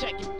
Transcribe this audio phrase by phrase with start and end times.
[0.00, 0.33] Check it,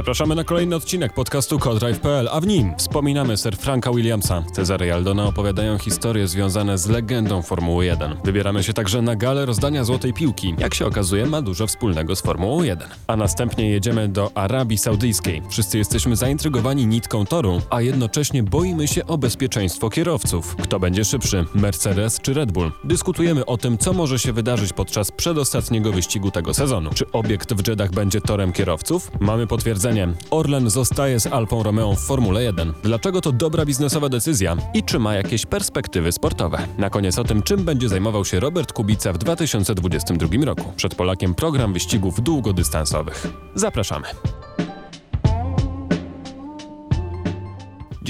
[0.00, 4.44] Zapraszamy na kolejny odcinek podcastu Codrive.pl, a w nim wspominamy Sir Franka Williamsa.
[4.52, 8.16] Cezary Aldona opowiadają historie związane z legendą Formuły 1.
[8.24, 10.54] Wybieramy się także na galę rozdania Złotej Piłki.
[10.58, 12.88] Jak się okazuje, ma dużo wspólnego z Formułą 1.
[13.06, 15.42] A następnie jedziemy do Arabii Saudyjskiej.
[15.50, 20.56] Wszyscy jesteśmy zaintrygowani nitką toru, a jednocześnie boimy się o bezpieczeństwo kierowców.
[20.56, 22.72] Kto będzie szybszy, Mercedes czy Red Bull?
[22.84, 26.90] Dyskutujemy o tym, co może się wydarzyć podczas przedostatniego wyścigu tego sezonu.
[26.94, 29.10] Czy obiekt w Jeddah będzie torem kierowców?
[29.20, 29.89] Mamy potwierdzenie.
[30.30, 32.72] Orlen zostaje z Alfą Romeo w Formule 1.
[32.82, 36.58] Dlaczego to dobra biznesowa decyzja i czy ma jakieś perspektywy sportowe?
[36.78, 40.72] Na koniec o tym, czym będzie zajmował się Robert Kubica w 2022 roku.
[40.76, 43.26] Przed Polakiem program wyścigów długodystansowych.
[43.54, 44.06] Zapraszamy.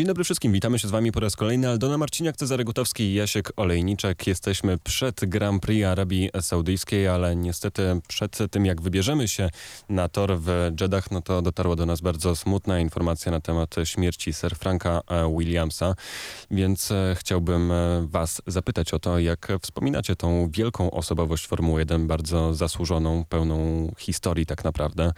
[0.00, 1.68] Dzień dobry wszystkim, witamy się z Wami po raz kolejny.
[1.68, 4.27] Aldona Marciniak, Cezary Gutowski i Jasiek Olejniczek.
[4.27, 9.50] Jesteśmy przed Grand Prix Arabii Saudyjskiej, ale niestety przed tym jak wybierzemy się
[9.88, 14.33] na tor w Jeddah, no to dotarła do nas bardzo smutna informacja na temat śmierci
[14.33, 15.94] Sir Franka e, Williamsa,
[16.50, 22.06] więc e, chciałbym e, Was zapytać o to, jak wspominacie tą wielką osobowość Formuły 1,
[22.06, 25.12] bardzo zasłużoną, pełną historii tak naprawdę,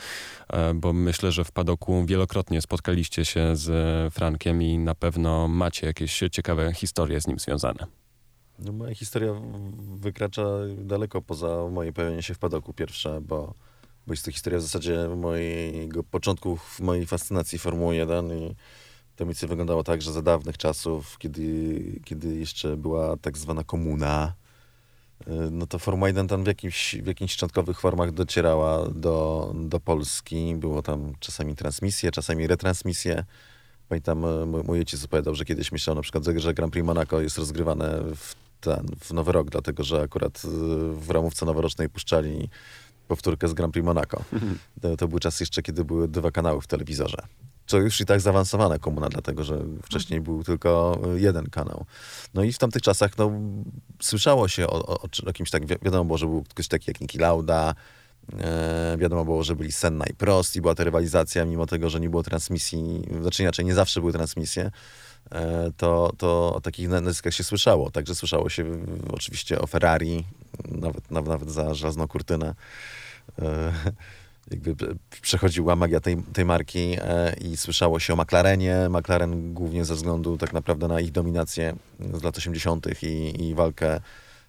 [0.75, 6.23] bo myślę, że w padoku wielokrotnie spotkaliście się z Frankiem i na pewno macie jakieś
[6.31, 7.87] ciekawe historie z nim związane.
[8.59, 9.33] No, moja historia
[9.97, 10.47] wykracza
[10.79, 13.55] daleko poza moje pojawienie się w padoku pierwsze, bo,
[14.07, 18.55] bo jest to historia w zasadzie mojego początku w mojej fascynacji Formuły 1 i
[19.17, 24.35] to mi wyglądało tak, że za dawnych czasów, kiedy, kiedy jeszcze była tak zwana komuna,
[25.21, 29.81] y, no to Formuła 1 tam w, jakimś, w jakichś szczątkowych formach docierała do, do
[29.81, 30.55] Polski.
[30.55, 33.25] Było tam czasami transmisje, czasami retransmisje.
[33.93, 37.39] Pamiętam, e, mój, ojciec opowiadał, że kiedyś myślał na przykład, że Grand Prix Monaco jest
[37.39, 40.49] rozgrywane w, ten, w Nowy Rok, dlatego że akurat y,
[40.93, 42.49] w ramówce noworocznej puszczali
[43.09, 44.25] powtórkę z Grand Prix Monaco.
[44.83, 47.19] To, to był czas jeszcze, kiedy były dwa kanały w telewizorze.
[47.67, 51.85] Co już i tak zaawansowana komuna, dlatego że wcześniej był tylko y, jeden kanał.
[52.35, 53.33] No i w tamtych czasach no,
[54.01, 57.19] słyszało się o, o, o kimś tak, wi- wiadomo że był ktoś taki jak Niki
[57.19, 57.75] Lauda, E,
[58.99, 62.11] wiadomo było, że byli Senna i Prost i była ta rywalizacja, mimo tego, że nie
[62.11, 64.71] było transmisji, znaczy inaczej, nie zawsze były transmisje,
[65.33, 67.91] e, to, to o takich na- nazwiskach się słyszało.
[67.91, 68.65] Także słyszało się
[69.13, 70.25] oczywiście o Ferrari,
[70.69, 72.55] nawet, nawet, za żelazną kurtynę.
[73.43, 73.73] E,
[74.51, 78.89] jakby prze- przechodziła magia tej, tej marki e, i słyszało się o McLarenie.
[78.91, 81.77] McLaren głównie ze względu tak naprawdę na ich dominację
[82.15, 82.87] z lat 80.
[83.03, 84.01] i, i walkę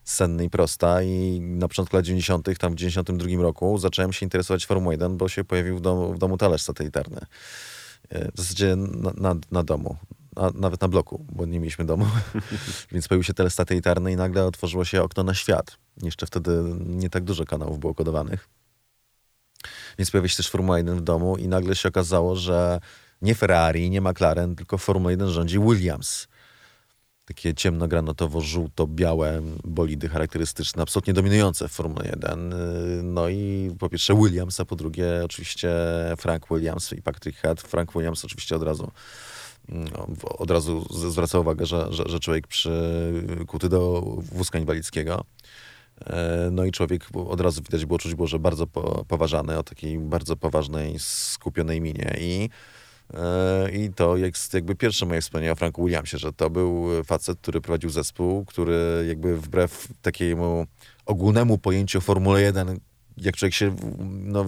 [0.03, 4.65] Senny i Prosta i na początku lat 90., tam w 92 roku zacząłem się interesować
[4.65, 7.21] Formułą 1, bo się pojawił w domu, w domu talerz satelitarny.
[8.09, 9.97] E, W zasadzie na, na, na domu,
[10.35, 12.05] a nawet na bloku, bo nie mieliśmy domu.
[12.91, 15.77] Więc pojawił się talerz satelitarny i nagle otworzyło się okno na świat.
[16.03, 18.49] Jeszcze wtedy nie tak dużo kanałów było kodowanych.
[19.97, 22.79] Więc pojawiła się też Formuła 1 w domu i nagle się okazało, że
[23.21, 26.27] nie Ferrari, nie McLaren, tylko Formuła 1 rządzi Williams
[27.25, 32.51] takie ciemnogranatowo-żółto-białe bolidy charakterystyczne, absolutnie dominujące w Formule 1.
[32.51, 35.69] Yy, No i po pierwsze Williams, a po drugie oczywiście
[36.17, 37.61] Frank Williams i Patrick Head.
[37.61, 38.91] Frank Williams oczywiście od razu
[39.69, 40.07] no,
[40.37, 44.01] od razu zwraca uwagę, że, że, że człowiek przykuty do
[44.31, 45.23] wózka inwalidzkiego.
[46.05, 49.63] E, No i człowiek od razu widać było, czuć było, że bardzo po, poważany, o
[49.63, 52.49] takiej bardzo poważnej, skupionej minie i
[53.73, 57.61] I to jest jakby pierwsze moje wspomnienie o Franku Williamsie, że to był facet, który
[57.61, 60.65] prowadził zespół, który jakby wbrew takiemu
[61.05, 62.79] ogólnemu pojęciu o Formule 1,
[63.17, 63.75] jak człowiek się
[64.09, 64.45] no,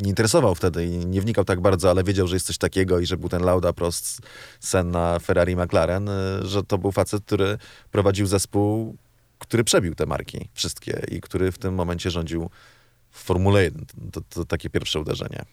[0.00, 3.06] nie interesował wtedy i nie wnikał tak bardzo, ale wiedział, że jest coś takiego i
[3.06, 4.20] że był ten Lauda, Prost,
[4.60, 7.58] Senna, Ferrari, McLaren, e, że to był facet, który
[7.90, 8.96] prowadził zespół,
[9.38, 12.50] który przebił te marki wszystkie i który w tym momencie rządził
[13.10, 13.86] w Formule 1.
[14.12, 15.44] To, to takie pierwsze uderzenie.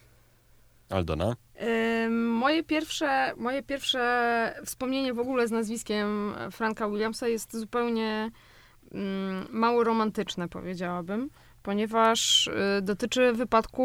[0.89, 1.35] Aldona?
[1.61, 8.31] Ym, Moje pierwsze, moje pierwsze wspomnienie w ogóle z nazwiskiem Franka Williamsa jest zupełnie
[8.91, 11.29] mm, mało romantyczne, powiedziałabym,
[11.63, 13.83] ponieważ y, dotyczy wypadku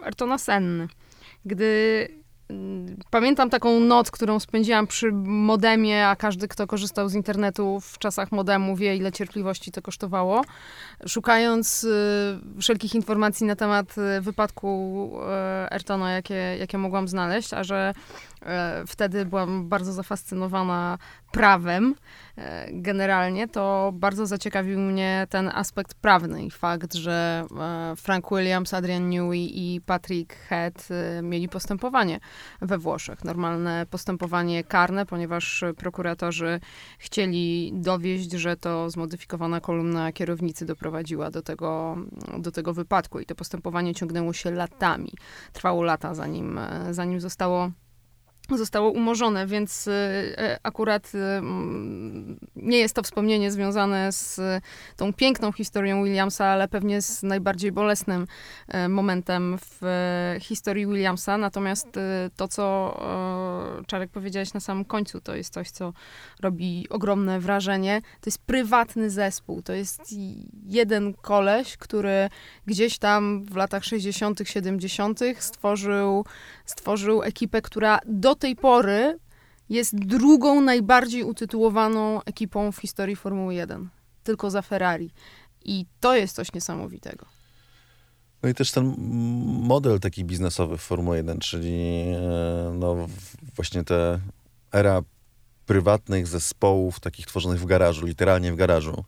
[0.00, 0.88] y, Ayrtona Senny.
[1.44, 2.08] Gdy
[3.10, 8.32] pamiętam taką noc, którą spędziłam przy modemie, a każdy, kto korzystał z internetu w czasach
[8.32, 10.42] modemu wie, ile cierpliwości to kosztowało.
[11.06, 15.10] Szukając y, wszelkich informacji na temat y, wypadku
[15.66, 17.92] y, Ayrtona, jakie, jakie mogłam znaleźć, a że
[18.86, 20.98] wtedy byłam bardzo zafascynowana
[21.32, 21.94] prawem
[22.72, 29.10] generalnie, to bardzo zaciekawił mnie ten aspekt prawny i fakt, że e, Frank Williams, Adrian
[29.10, 32.20] Newey i Patrick Head e, mieli postępowanie
[32.60, 33.24] we Włoszech.
[33.24, 36.60] Normalne postępowanie karne, ponieważ prokuratorzy
[36.98, 41.96] chcieli dowieść, że to zmodyfikowana kolumna kierownicy doprowadziła do tego,
[42.38, 45.12] do tego wypadku i to postępowanie ciągnęło się latami.
[45.52, 46.60] Trwało lata, zanim,
[46.90, 47.70] zanim zostało
[48.58, 54.40] zostało umorzone, więc y, y, akurat y, mm, nie jest to wspomnienie związane z
[54.96, 58.26] tą piękną historią Williamsa, ale pewnie z najbardziej bolesnym
[58.88, 59.80] momentem w
[60.40, 61.38] historii Williamsa.
[61.38, 61.88] Natomiast
[62.36, 62.96] to, co
[63.86, 65.92] Czarek powiedziałeś na samym końcu, to jest coś, co
[66.40, 68.00] robi ogromne wrażenie.
[68.20, 69.62] To jest prywatny zespół.
[69.62, 70.00] To jest
[70.66, 72.28] jeden koleś, który
[72.66, 75.20] gdzieś tam w latach 60., 70.
[75.38, 76.24] stworzył,
[76.64, 79.18] stworzył ekipę, która do tej pory
[79.68, 83.88] jest drugą najbardziej utytułowaną ekipą w historii Formuły 1.
[84.22, 85.10] Tylko za Ferrari.
[85.64, 87.26] I to jest coś niesamowitego.
[88.42, 88.94] No i też ten
[89.62, 93.08] model taki biznesowy w Formule 1, czyli e, no,
[93.56, 94.20] właśnie ta
[94.72, 95.02] era
[95.66, 99.04] prywatnych zespołów, takich tworzonych w garażu, literalnie w garażu,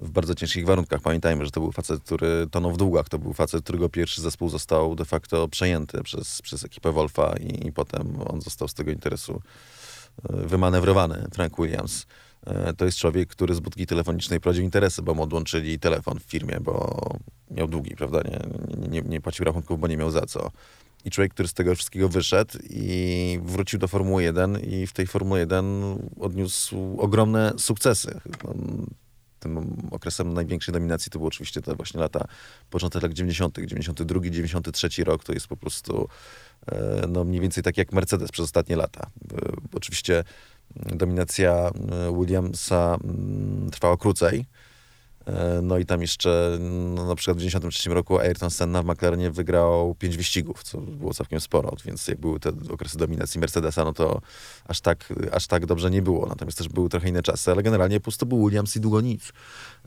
[0.00, 1.00] w bardzo ciężkich warunkach.
[1.00, 3.08] Pamiętajmy, że to był facet, który tonął w długach.
[3.08, 7.66] To był facet, którego pierwszy zespół został de facto przejęty przez, przez ekipę Wolfa i,
[7.66, 9.42] i potem on został z tego interesu
[10.28, 12.06] e, wymanewrowany, Frank Williams.
[12.46, 16.22] E, to jest człowiek, który z budki telefonicznej prowadził interesy, bo mu odłączyli telefon w
[16.22, 17.00] firmie, bo
[17.50, 18.20] miał długi, prawda?
[18.22, 18.40] Nie,
[18.88, 20.50] nie, nie płacił rachunków, bo nie miał za co.
[21.04, 25.06] I człowiek, który z tego wszystkiego wyszedł i wrócił do Formuły 1 i w tej
[25.06, 25.82] Formule 1
[26.20, 28.20] odniósł ogromne sukcesy
[29.46, 32.24] tym okresem największej dominacji to były oczywiście te właśnie lata,
[32.70, 36.08] początek lat 90., 92, 93 rok, to jest po prostu
[36.72, 39.10] e, no mniej więcej tak jak Mercedes przez ostatnie lata.
[39.74, 40.24] Oczywiście
[40.74, 41.70] dominacja e,
[42.18, 44.65] Williamsa mm, trwała krócej, E,
[45.62, 49.94] no i tam jeszcze no, na przykład w 1993 roku Ayrton Senna w McLarenie wygrał
[49.94, 54.20] pięć wyścigów, co było całkiem sporo, więc jak były te okresy dominacji Mercedesa, no to
[54.64, 56.26] aż tak, aż tak dobrze nie było.
[56.26, 59.32] Natomiast też były trochę inne czasy, ale generalnie pusto był Williams i długo nic.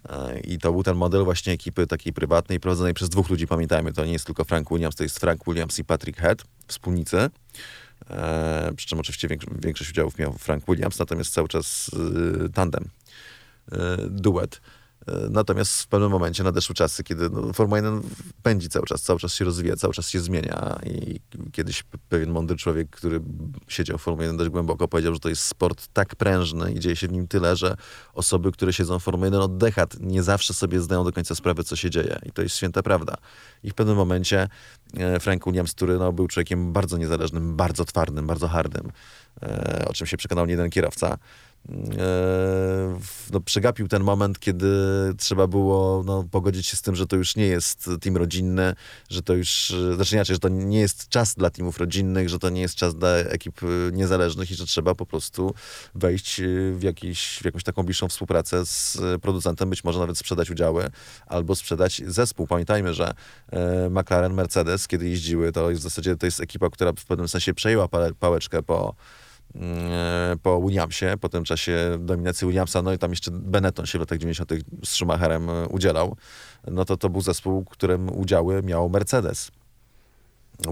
[0.09, 3.93] E, I to był ten model właśnie ekipy takiej prywatnej, prowadzonej przez dwóch ludzi, pamiętajmy,
[3.93, 7.29] to nie jest tylko Frank Williams, to jest Frank Williams i Patrick Head, wspólnicy.
[8.09, 9.27] E, przy czym oczywiście
[9.61, 11.91] większość udziałów miał Frank Williams, natomiast cały czas
[12.45, 12.89] y, tandem,
[13.73, 13.77] y,
[14.09, 14.61] duet.
[15.09, 18.01] E, natomiast w pewnym momencie nadeszły czasy, kiedy no, Formuła 1
[18.43, 21.19] pędzi cały czas, cały czas się rozwija, cały czas się zmienia i
[21.51, 23.21] kiedyś pewien mądry człowiek, który
[23.67, 26.95] siedział w Formule 1 dość głęboko, powiedział, że to jest sport tak prężny i dzieje
[26.95, 27.77] się w nim tyle, że
[28.13, 31.63] osoby, które siedzą w Formule 1 od dekad, nie zawsze sobie zdają do końca sprawę,
[31.63, 32.19] co się dzieje.
[32.25, 33.15] I to jest święta prawda.
[33.63, 34.47] I w pewnym momencie
[34.97, 38.91] e, Frank Williams, który no, był człowiekiem bardzo niezależnym, bardzo twardym, bardzo hardym,
[39.41, 41.17] e, o czym się przekonał nie jeden kierowca,
[43.31, 44.67] no, przegapił ten moment, kiedy
[45.17, 48.75] trzeba było no, pogodzić się z tym, że to już nie jest team rodzinny,
[49.09, 52.49] że to już, znaczy inaczej, że to nie jest czas dla teamów rodzinnych, że to
[52.49, 53.61] nie jest czas dla ekip
[53.91, 55.53] niezależnych i że trzeba po prostu
[55.95, 56.41] wejść
[56.73, 60.89] w, jakiś, w jakąś taką bliższą współpracę z producentem, być może nawet sprzedać udziały
[61.27, 62.47] albo sprzedać zespół.
[62.47, 63.13] Pamiętajmy, że
[63.51, 67.27] e, McLaren, Mercedes, kiedy jeździły, to jest w zasadzie to jest ekipa, która w pewnym
[67.27, 67.87] sensie przejęła
[68.19, 69.28] pałeczkę po E,
[70.43, 74.17] po Williamsie, po tym czasie dominacji Williamsa, no i tam jeszcze Benetton się w latach
[74.17, 74.51] 90.
[74.83, 76.15] z Schumacherem e, udzielał,
[76.67, 79.51] no to to był zespół, którym udziały miał Mercedes.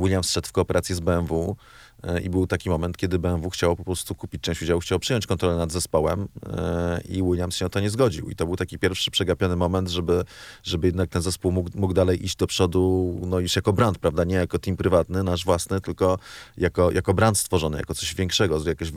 [0.01, 1.86] Williams szedł w kooperację z BMW, E,
[2.23, 5.55] I był taki moment, kiedy BMW chciało po prostu kupić część udziału, chciało przyjąć kontrolę
[5.55, 8.29] nad zespołem e, i Williams się na to nie zgodził.
[8.29, 10.23] I to był taki pierwszy przegapiony moment, żeby,
[10.63, 14.23] żeby jednak ten zespół mógł, mógł dalej iść do przodu, no już jako brand, prawda?
[14.23, 16.19] Nie jako team prywatny, nasz własny, tylko
[16.57, 18.91] jako, jako brand stworzony, jako coś większego, jakaś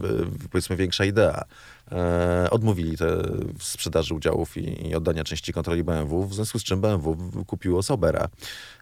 [0.50, 1.44] powiedzmy większa idea.
[1.92, 3.22] E, odmówili te
[3.58, 7.16] sprzedaży udziałów i, i oddania części kontroli BMW, w związku z czym BMW
[7.46, 8.28] kupiło Sobera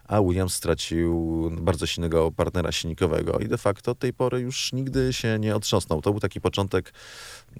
[0.09, 5.13] a Williams stracił bardzo silnego partnera silnikowego i de facto od tej pory już nigdy
[5.13, 6.01] się nie otrząsnął.
[6.01, 6.93] To był taki początek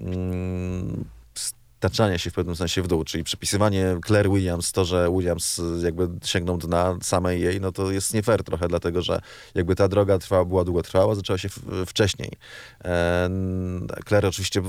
[0.00, 1.04] mm,
[1.80, 6.08] taczania się w pewnym sensie w dół, czyli przypisywanie Claire Williams, to, że Williams jakby
[6.24, 9.20] sięgnął dna samej jej, no to jest nie fair trochę, dlatego że
[9.54, 11.48] jakby ta droga trwała, była długotrwała, zaczęła się
[11.86, 12.30] wcześniej.
[14.08, 14.62] Claire oczywiście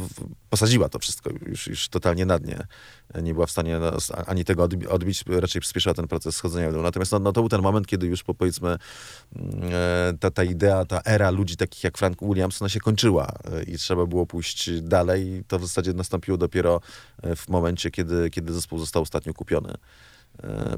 [0.49, 2.67] posadziła to wszystko już, już totalnie na dnie.
[3.23, 3.79] Nie była w stanie
[4.25, 6.81] ani tego odbić, raczej przyspieszyła ten proces schodzenia w dół.
[6.81, 8.69] Natomiast no, no, to był ten moment, kiedy już po, powiedzmy
[9.35, 13.33] mm, e, ta, ta idea, ta era ludzi takich jak Frank Williams, ona się kończyła
[13.51, 15.43] e, i trzeba było pójść dalej.
[15.47, 16.81] To w zasadzie nastąpiło dopiero
[17.21, 19.73] E, w momencie, kiedy, kiedy zespół został ostatnio kupiony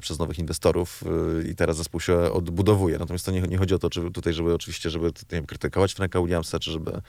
[0.02, 1.04] przez nowych inwestorów
[1.52, 2.98] i teraz zespół się odbudowuje.
[2.98, 5.94] Natomiast to nie, nie chodzi o to, czy tutaj, żeby oczywiście, żeby nie wiem, krytykować
[5.94, 7.02] Franka Williamsa, czy żeby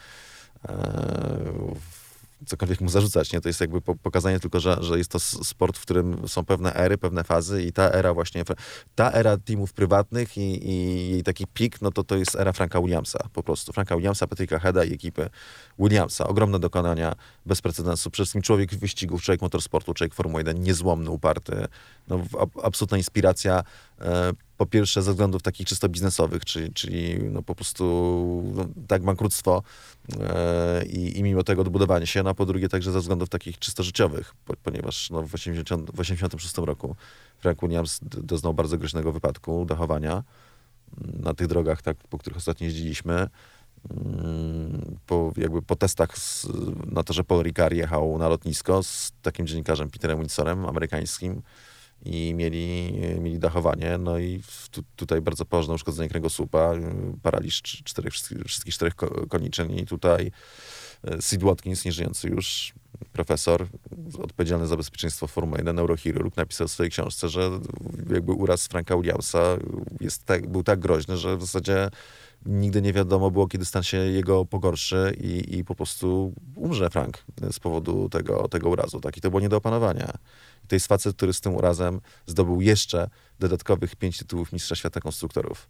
[2.46, 3.40] cokolwiek mu zarzucać, nie?
[3.40, 6.74] To jest jakby po, pokazanie tylko, że, że jest to sport, w którym są pewne
[6.74, 8.44] ery, pewne fazy i ta era właśnie,
[8.94, 12.80] ta era teamów prywatnych i, i jej taki pik, no to to jest era Franka
[12.80, 13.72] Williamsa po prostu.
[13.72, 15.30] Franka Williamsa, Patricka Heada i ekipy
[15.78, 16.26] Williamsa.
[16.26, 17.14] Ogromne dokonania,
[17.46, 18.10] bez precedensu.
[18.10, 21.66] Przede wszystkim człowiek wyścigów, człowiek motorsportu, człowiek Formuły 1, niezłomny, uparty.
[22.08, 22.22] No,
[22.62, 23.64] absolutna inspiracja.
[24.00, 27.84] E, po pierwsze ze względów takich czysto biznesowych, czyli, czyli no po prostu
[28.54, 29.62] no, tak bankructwo
[30.20, 33.58] e, i, i mimo tego odbudowanie się, no a po drugie także ze względów takich
[33.58, 36.96] czysto życiowych, po, ponieważ no, w 80, w 86 roku
[37.38, 42.64] Frank Williams doznał bardzo groźnego wypadku, dachowania mm, na tych drogach, tak, po których ostatnio
[42.64, 43.28] jeździliśmy.
[43.90, 46.46] Mm, Po, jakby po testach z,
[46.86, 51.42] na to, że Paul Ricard jechał na lotnisko z takim dziennikarzem Peterem Windsorem, amerykańskim,
[52.04, 56.80] i mieli, mieli dachowanie, no i tu, tutaj bardzo poważne uszkodzenie kręgosłupa, y,
[57.22, 58.12] paraliż cz- czterech,
[58.46, 60.30] wszystkich, czterech ko- koniczyn i tutaj
[61.08, 62.74] y, Sid Watkins, nieżyjący już
[63.12, 63.66] profesor
[64.22, 67.50] odpowiedzialny za bezpieczeństwo Formuły 1, neurochirurg, napisał w swojej książce, że
[68.12, 69.56] jakby uraz Franka Williamsa
[70.00, 71.90] jest tak, był tak groźny, że w zasadzie
[72.46, 77.24] nigdy nie wiadomo było, kiedy stan się jego pogorszy i, i po prostu umrze Frank
[77.50, 79.00] z powodu tego, tego urazu.
[79.00, 79.16] Tak?
[79.16, 80.12] I to było nie do opanowania.
[80.64, 83.08] I to jest facet, który z tym urazem zdobył jeszcze
[83.40, 85.68] dodatkowych pięć tytułów mistrza świata konstruktorów.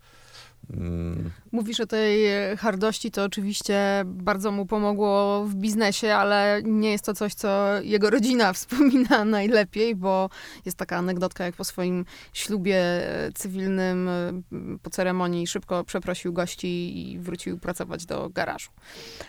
[1.52, 7.04] Mówisz o tej e, hardości, to oczywiście bardzo mu pomogło w biznesie, ale nie jest
[7.04, 10.30] to coś, co jego rodzina wspomina najlepiej, bo
[10.64, 14.42] jest taka anegdotka, jak po swoim ślubie e, cywilnym, e,
[14.82, 18.70] po ceremonii szybko przeprosił gości i wrócił pracować do garażu.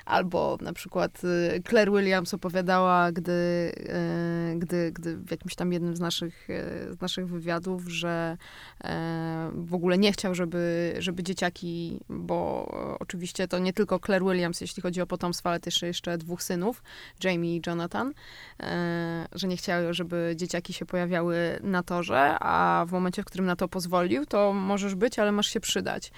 [0.06, 1.22] Albo na przykład
[1.70, 3.72] Claire Williams opowiadała, gdy,
[4.56, 6.48] gdy, gdy w jakimś tam jednym z naszych,
[6.90, 8.38] z naszych wywiadów, że
[9.54, 14.62] w ogóle nie chciał, żeby, żeby dzieciaki, bo e, oczywiście to nie tylko Claire Williams,
[14.62, 16.84] jeśli chodzi o potomstwo, ale też jeszcze dwóch synów,
[17.24, 18.14] Jamie i Jonathan,
[18.60, 23.46] e, że nie chciał, żeby dzieciaki się pojawiały na torze, a w momencie, w którym
[23.46, 26.12] na to pozwolił, to możesz być, ale masz się przydać.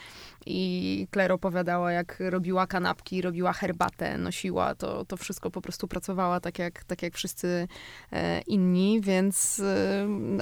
[0.46, 6.40] I Claire opowiadała, jak robiła kanapki, robiła herbatę, nosiła, to, to wszystko po prostu pracowała
[6.40, 7.68] tak jak, tak jak wszyscy
[8.12, 9.62] e, inni, więc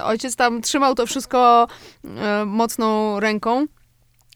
[0.04, 1.68] ojciec tam trzymał to wszystko
[2.46, 3.68] mocną ręką.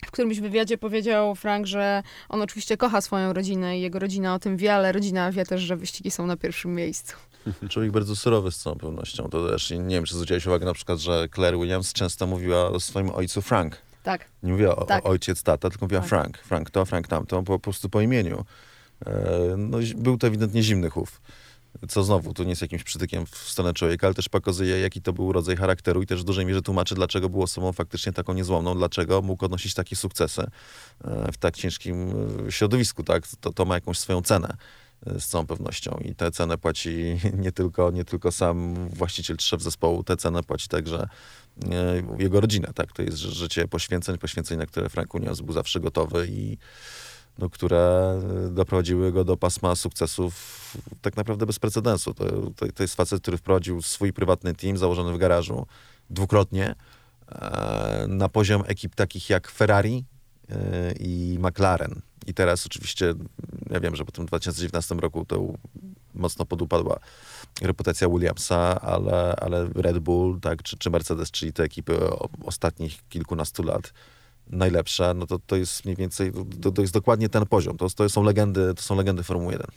[0.06, 4.40] W którymś wywiadzie powiedział Frank, że on oczywiście kocha swoją rodzinę i jego rodzina o
[4.40, 7.16] tym wie, ale rodzina wie też, że wyścigi są na pierwszym miejscu.
[7.70, 9.30] Człowiek bardzo surowy z całą pewnością.
[9.30, 12.80] To też nie wiem, czy zwróciłeś uwagę na przykład, że Claire Williams często mówiła o
[12.80, 13.78] swoim ojcu Frank.
[14.04, 14.26] Tak.
[14.44, 15.06] Nie mówiła o, Tak.
[15.06, 16.10] ojciec, tata, tylko mówiła Tak.
[16.10, 16.38] Frank.
[16.38, 18.46] Frank to, Frank tamto, po prostu po imieniu.
[19.06, 21.22] E, no, był to ewidentnie zimny chów.
[21.90, 25.14] Co znowu, tu nie jest jakimś przytykiem w stronę człowieka, ale też pokazuje, jaki to
[25.14, 28.76] był rodzaj charakteru i też w dużej mierze tłumaczy, dlaczego był osobą faktycznie taką niezłomną,
[28.76, 32.14] dlaczego mógł odnosić takie sukcesy e, w tak ciężkim
[32.48, 33.24] e, środowisku, tak?
[33.40, 34.58] To, to ma jakąś swoją cenę
[35.06, 39.62] e, z całą pewnością i tę cenę płaci nie tylko, nie tylko sam właściciel szef
[39.62, 41.08] zespołu, tę cenę płaci także
[42.20, 42.94] jego rodzina, tak?
[42.94, 46.58] To jest ży- życie poświęceń, poświęceń, na które Frank Unios był zawsze gotowy i
[47.40, 48.14] no, które
[48.48, 50.34] e, doprowadziły go do pasma sukcesów
[51.02, 52.14] tak naprawdę bez precedensu.
[52.14, 55.68] To, to, to jest facet, który wprowadził swój prywatny team założony w garażu
[56.10, 56.76] dwukrotnie
[57.32, 60.06] e, na poziom ekip takich jak Ferrari
[60.50, 62.02] e, i McLaren.
[62.28, 63.14] I teraz oczywiście,
[63.70, 65.54] ja wiem, że po tym 2019 roku to
[66.14, 67.00] mocno podupadła
[67.62, 72.00] reputacja Williamsa, ale, ale Red Bull, tak, czy, czy Mercedes, czyli te ekipy
[72.44, 73.94] ostatnich kilkunastu lat
[74.50, 77.78] najlepsze, no to, to jest mniej więcej, to, to jest dokładnie ten poziom.
[77.78, 79.68] To, to są legendy, to są legendy Formuły 1.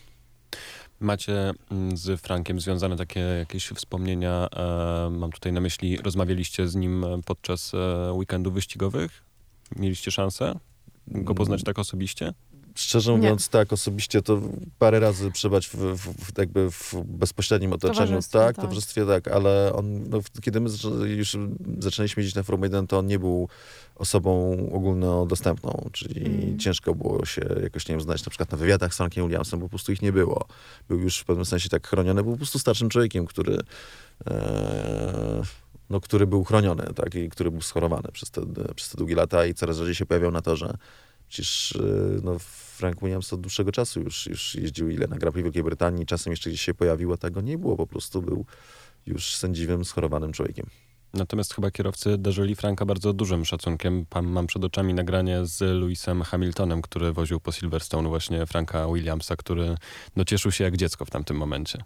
[1.01, 4.49] Macie mm, z Frankiem związane takie jakieś wspomnienia?
[4.57, 9.23] E, mam tutaj na myśli, rozmawialiście z nim e, podczas e, weekendów wyścigowych?
[9.77, 10.59] Mieliście szansę
[11.07, 12.33] go poznać tak osobiście?
[12.75, 13.17] Szczerze Nie.
[13.17, 14.41] mówiąc, tak, osobiście to
[14.79, 18.65] parę razy przebać w, w, jakby w bezpośrednim otoczeniu, Towarzystwie, tak, tak.
[18.65, 20.71] towarzystwie, tak, ale on, no, kiedy my
[21.17, 21.37] już
[21.79, 23.49] zaczęliśmy jeździć na Formułę 1, to on nie był
[23.97, 26.59] osobą ogólnodostępną, czyli Mm.
[26.59, 29.67] ciężko było się jakoś, nie wiem, znaleźć na przykład na wywiadach z Frankiem Williamsem, bo
[29.67, 30.47] po prostu ich nie było.
[30.89, 33.59] Był już w pewnym sensie tak chroniony, był po prostu starszym człowiekiem, który
[34.27, 35.43] e,
[35.91, 38.43] no, który był chroniony, tak, i który był schorowany przez te,
[38.75, 40.77] przez te długie lata i coraz rzadziej się pojawiał na torze.
[41.33, 42.39] Przecież y, no,
[42.77, 46.31] Frank Williams od dłuższego czasu już, już jeździł ile na Grand Prix Wielkiej Brytanii, czasem
[46.31, 48.47] jeszcze gdzieś się pojawił, a tego nie było, po prostu był
[49.07, 50.67] już sędziwym, schorowanym człowiekiem.
[51.15, 54.07] Natomiast chyba kierowcy darzyli Franka bardzo dużym szacunkiem.
[54.07, 59.37] Pan, mam przed oczami nagranie z Lewisem Hamiltonem, który woził po Silverstone właśnie Franka Williamsa,
[59.37, 59.77] który
[60.17, 61.85] no, cieszył się jak dziecko w tamtym momencie.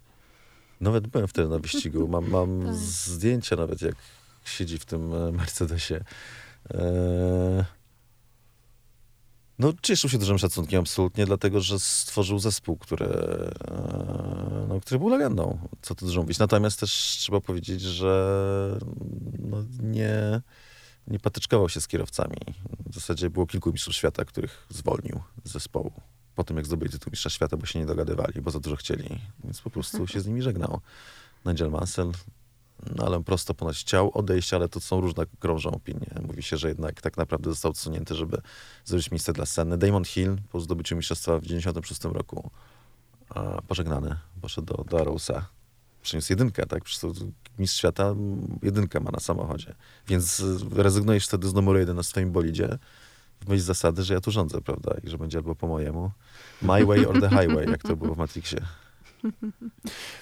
[0.81, 2.75] Nawet byłem wtedy na wyścigu, mam, mam Tak.
[2.75, 3.95] zdjęcia nawet, jak
[4.45, 6.01] siedzi w tym e, Mercedesie.
[6.75, 7.76] E,
[9.59, 15.09] No, cieszył się dużym szacunkiem, absolutnie, dlatego że stworzył zespół, który, e, no, który był
[15.09, 16.39] legendą, co tu dużo mówić.
[16.39, 18.79] Natomiast też trzeba powiedzieć, że
[19.39, 20.41] no, nie,
[21.07, 22.37] nie patyczkował się z kierowcami.
[22.87, 25.93] W zasadzie było kilku mistrzów świata, których zwolnił z zespołu.
[26.35, 29.19] Po tym, jak zdobyli tytuł mistrza świata, bo się nie dogadywali, bo za dużo chcieli.
[29.45, 30.81] Więc po prostu się z nimi żegnał.
[31.45, 32.13] Nigel Mansell,
[32.99, 36.07] ale on prosto ponoć chciał odejść, ale to są różne krążą opinie.
[36.23, 38.39] Mówi się, że jednak tak naprawdę został odsunięty, żeby
[38.85, 39.79] zrobić miejsce dla sceny.
[39.79, 42.51] Damon Hill po zdobyciu mistrzostwa w 96 roku
[43.69, 45.47] pożegnany, poszedł do, do Arrowsa.
[46.03, 46.83] Przyniósł jedynkę, tak?
[47.59, 48.15] Mistrz świata
[48.63, 49.75] jedynkę ma na samochodzie.
[50.09, 50.43] Więc
[50.73, 52.79] rezygnujesz wtedy z numeru jeden na swoim bolidzie
[53.41, 54.95] w myśl zasady, że ja tu rządzę, prawda?
[55.05, 56.11] I że będzie albo po mojemu.
[56.63, 58.61] My way or the highway, jak to było w Matrixie.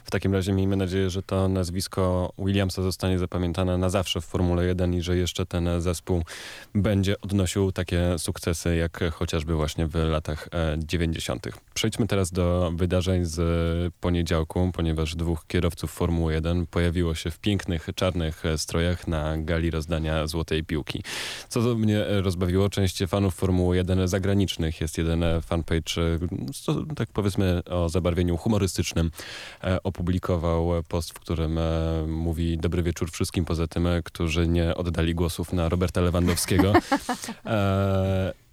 [0.04, 4.64] W takim razie miejmy nadzieję, że to nazwisko Williamsa zostanie zapamiętane na zawsze w Formule
[4.64, 6.22] 1 i że jeszcze ten zespół
[6.74, 11.48] będzie odnosił takie sukcesy, jak chociażby właśnie w latach e, 90.
[11.74, 17.88] Przejdźmy teraz do wydarzeń z poniedziałku, ponieważ dwóch kierowców Formuły 1 pojawiło się w pięknych,
[17.94, 21.02] czarnych e, strojach na gali rozdania Złotej Piłki.
[21.48, 24.80] Co to mnie rozbawiło, część fanów Formuły 1 zagranicznych.
[24.80, 26.18] Jest jeden fanpage, e,
[26.52, 28.93] co, tak powiedzmy o zabarwieniu humorystycznym,
[29.64, 34.74] e, opublikował post, w którym e, mówi dobry wieczór wszystkim poza tym, e, którzy nie
[34.74, 36.72] oddali głosów na Roberta Lewandowskiego.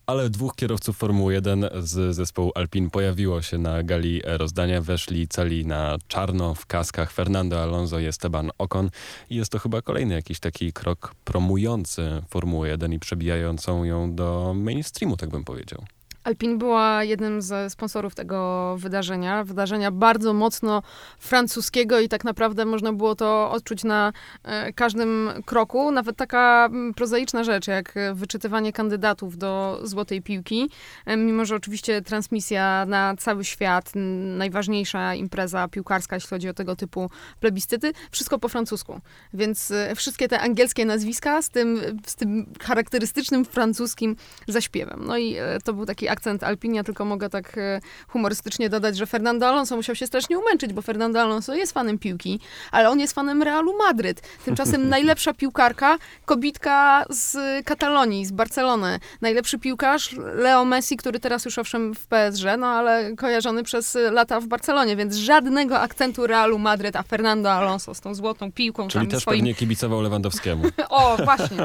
[0.05, 4.81] Ale dwóch kierowców Formuły 1 z zespołu Alpin pojawiło się na gali rozdania.
[4.81, 8.89] Weszli cali na czarno w kaskach Fernando Alonso i Esteban Ocon.
[9.29, 14.53] I jest to chyba kolejny jakiś taki krok promujący Formułę 1 i przebijającą ją do
[14.55, 15.85] mainstreamu, tak bym powiedział.
[16.23, 19.43] Alpine była jednym ze sponsorów tego wydarzenia.
[19.43, 20.83] Wydarzenia bardzo mocno
[21.19, 24.13] francuskiego i tak naprawdę można było to odczuć na
[24.43, 25.91] e, każdym kroku.
[25.91, 30.69] Nawet taka mm, prozaiczna rzecz, jak wyczytywanie kandydatów do Złotej Piłki.
[31.05, 33.91] E, mimo, że oczywiście transmisja na cały świat,
[34.37, 37.09] najważniejsza impreza piłkarska, jeśli chodzi o tego typu
[37.39, 38.99] plebiscyty, wszystko po francusku.
[39.33, 44.15] Więc e, wszystkie te angielskie nazwiska z tym, z tym charakterystycznym francuskim
[44.47, 45.03] zaśpiewem.
[45.05, 49.47] No i to był taki akcent Alpinia, tylko mogę tak e, humorystycznie dodać, że Fernando
[49.47, 52.39] Alonso musiał się strasznie umęczyć, bo Fernando Alonso jest fanem piłki,
[52.71, 54.21] ale on jest fanem Realu Madryt.
[54.45, 58.99] Tymczasem najlepsza piłkarka, kobitka z Katalonii, z Barcelony.
[59.21, 64.39] Najlepszy piłkarz Leo Messi, który teraz już owszem w PSG, no ale kojarzony przez lata
[64.39, 69.05] w Barcelonie, więc żadnego akcentu Realu Madryt, a Fernando Alonso z tą złotą piłką Czyli
[69.05, 69.39] tam też swoim...
[69.39, 70.63] pewnie kibicował Lewandowskiemu.
[70.89, 71.57] O, właśnie.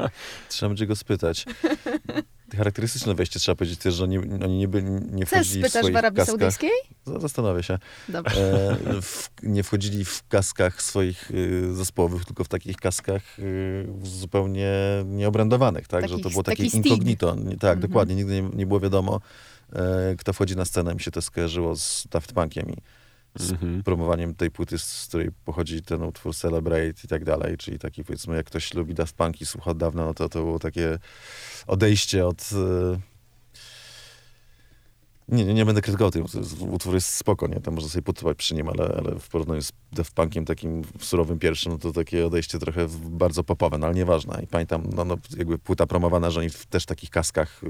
[0.48, 1.44] Trzeba będzie go spytać.
[2.56, 5.94] Charakterystyczne wejście trzeba powiedzieć też, że oni, oni nie, by, nie wchodzili w spytasz swoich
[5.94, 6.32] w Arabii kaskach.
[6.32, 6.70] Saudyjskiej?
[7.06, 7.78] Z- Zastanowię się.
[8.08, 8.70] Dobrze.
[8.96, 14.72] E, w, nie wchodzili w kaskach swoich y, zespołowych, tylko w takich kaskach y, zupełnie
[15.06, 16.02] nieobrędowanych, tak?
[16.08, 17.34] że Takich- to było takie incognito.
[17.34, 17.80] Nie, tak, Mhm.
[17.80, 18.14] dokładnie.
[18.14, 19.20] Nigdy nie, nie było wiadomo,
[19.72, 20.94] e, kto wchodzi na scenę.
[20.94, 22.76] Mi się to skojarzyło z Daft Punkiem i
[23.34, 23.82] z Mhm.
[23.82, 28.36] promowaniem tej płyty, z której pochodzi ten utwór Celebrate i tak dalej, czyli taki powiedzmy,
[28.36, 30.98] jak ktoś lubi Daft Punk i słucha od dawna, no to to było takie
[31.66, 32.50] odejście od...
[32.52, 32.98] e,
[35.28, 37.60] Nie, nie, nie będę krytykował tego, jest- utwór jest spoko, nie?
[37.60, 41.38] Tam można sobie podtywać przy nim, ale, ale w porównaniu z Daft Punkiem takim surowym
[41.38, 44.40] pierwszym, no to takie odejście trochę w- bardzo popowe, no ale nieważne.
[44.42, 47.68] I pamiętam, no, no jakby płyta promowana, że oni w też takich kaskach y,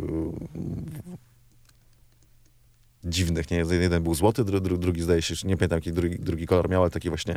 [3.04, 3.64] dziwnych, nie?
[3.80, 6.82] Jeden był złoty, dru, dru, drugi zdaje się, nie pamiętam jaki drugi, drugi kolor miał,
[6.82, 7.36] ale taki właśnie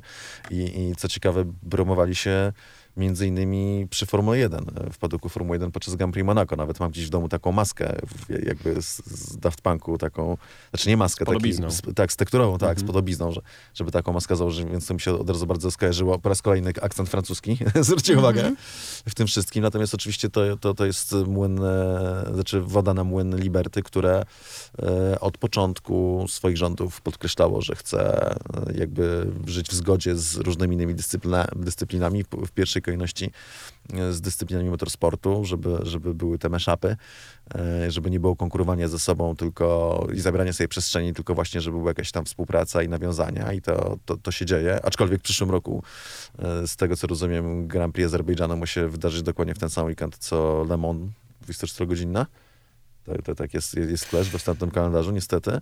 [0.52, 2.54] i, i co ciekawe, promowali się
[2.98, 6.56] między innymi przy Formule 1, e, w padoku Formuły 1 podczas Grand Prix Monaco.
[6.56, 7.96] Nawet mam gdzieś w domu taką maskę,
[8.30, 10.38] jakby z, z Daft Punku, taką,
[10.70, 11.72] znaczy nie maskę, taki, podobizną.
[11.72, 12.88] z, tak, z tekturową, tak, Mhm.
[12.88, 13.42] z podobizną, że,
[13.74, 16.20] żeby taką maskę założyć, więc to mi się od razu bardzo skojarzyło.
[16.20, 18.52] Po raz kolejny akcent francuski, zwróćcie uwagę,
[19.10, 19.64] w tym wszystkim.
[19.64, 21.60] Natomiast oczywiście to, to, to jest młyn,
[22.34, 24.26] znaczy woda na młyn Liberty, które
[24.82, 28.38] e, od początku swoich rządów podkreślało, że chce e,
[28.76, 33.32] jakby żyć w zgodzie z różnymi innymi dyscyplina, dyscyplinami, w, w pierwszej kolejności
[33.94, 36.96] e, z dyscyplinami motorsportu, żeby, żeby były te meszapy,
[37.56, 39.68] e, żeby nie było konkurowania ze sobą tylko
[40.14, 43.98] i zabierania sobie przestrzeni, tylko właśnie, żeby była jakaś tam współpraca i nawiązania i to,
[44.06, 44.86] to, to się dzieje.
[44.86, 45.84] Aczkolwiek w przyszłym roku,
[46.40, 49.86] e, z tego co rozumiem, Grand Prix Azerbejdżanu musi się wydarzyć dokładnie w ten sam
[49.86, 51.02] weekend, co Le Mans
[51.48, 52.26] 24-godzinna.
[53.06, 55.62] To, to tak jest, jest flash we wstępnym kalendarzu, niestety.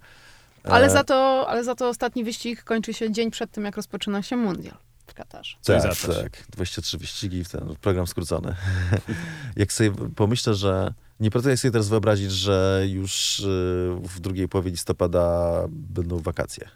[0.64, 4.22] Ale za, to, ale za to ostatni wyścig kończy się dzień przed tym, jak rozpoczyna
[4.22, 5.58] się mundial w Katarze.
[5.62, 6.44] Coś tak, tak.
[6.50, 8.56] 23 wyścigi w ten program skrócony.
[9.56, 13.44] Jak sobie pomyślę, że nie potrafię sobie teraz wyobrazić, że już y,
[14.04, 16.70] w drugiej połowie listopada będą wakacje.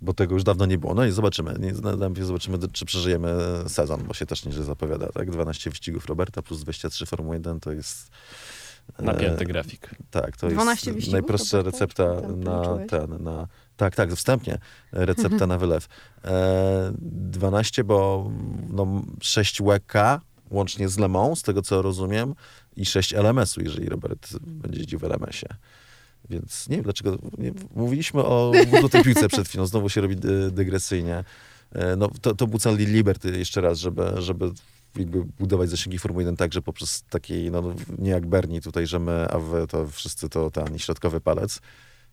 [0.00, 0.94] Bo tego już dawno nie było.
[0.94, 1.54] No i zobaczymy.
[1.58, 3.34] Nie, najpierw zobaczymy, czy przeżyjemy
[3.68, 5.08] sezon, bo się też nieźle zapowiada.
[5.12, 5.30] Tak?
[5.30, 8.10] 12 wyścigów Roberta plus 23 Formuły 1 to jest
[8.98, 9.90] Napięty grafik.
[10.10, 12.04] Tak, to 12 jest wyścigów, najprostsza to tak, recepta
[12.36, 13.48] na ten, na...
[13.76, 14.58] Tak, tak, wstępnie
[14.92, 15.88] recepta na wylew.
[16.24, 18.30] E, 12, bo
[18.70, 22.34] no, 6 łk łącznie z Lemą, z tego co rozumiem,
[22.76, 25.54] i 6 LMS-u, jeżeli Robert będzie jeździł w LMS-ie.
[26.30, 27.18] Więc nie wiem dlaczego.
[27.38, 28.52] Nie, mówiliśmy o
[28.90, 31.24] tej piłce przed chwilą, znowu się robi dy, dygresyjnie.
[31.72, 34.50] E, No, to, to był cel Liberty jeszcze raz, żeby, żeby
[34.96, 38.98] jakby budować zasięgi Formuły 1 tak, że poprzez taki, no nie jak Bernie tutaj, że
[38.98, 41.60] my, a wy to wszyscy to ten środkowy palec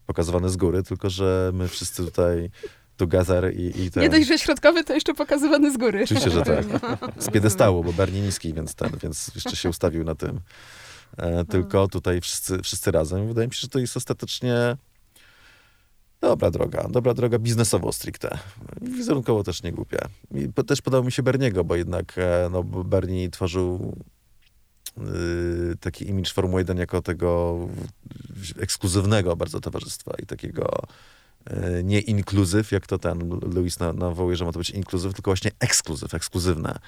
[0.06, 2.50] pokazywany z góry, tylko że my wszyscy tutaj
[2.98, 4.04] together i, i ten...
[4.04, 6.04] Nie dość, że środkowy, to jeszcze pokazywany z góry.
[6.04, 6.66] Oczywiście, że tak.
[7.24, 10.40] Z piedestału, bo Bernie niski, więc ten, więc jeszcze się ustawił na tym.
[11.18, 13.28] E, tylko tutaj wszyscy, wszyscy razem.
[13.28, 14.78] Wydaje mi się, że to jest ostatecznie
[16.22, 16.88] dobra droga.
[16.90, 18.38] Dobra droga biznesowo stricte.
[18.82, 20.08] Wizerunkowo też nie głupia.
[20.36, 23.96] I po, też podobał mi się Berniego, bo jednak e, no, Bernie tworzył
[24.98, 27.58] y, taki imidż Formuły 1 jako tego
[28.60, 30.84] ekskluzywnego bardzo towarzystwa i takiego
[31.52, 33.40] y, nie inkluzyw, jak to ten
[33.80, 36.80] na- nawołuje, że ma to być inkluzyw, tylko właśnie ekskluzyw, ekskluzywne.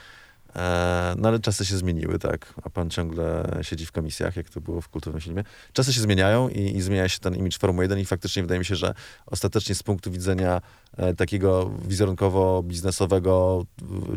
[0.55, 4.61] E, no ale czasy się zmieniły, tak, a pan ciągle siedzi w komisjach, jak to
[4.61, 5.43] było w kultowym filmie.
[5.73, 8.65] Czasy się zmieniają i, i zmienia się ten imidż Formuły 1 i faktycznie wydaje mi
[8.65, 8.93] się, że
[9.25, 10.61] ostatecznie z punktu widzenia
[10.97, 13.65] e, takiego wizerunkowo-biznesowego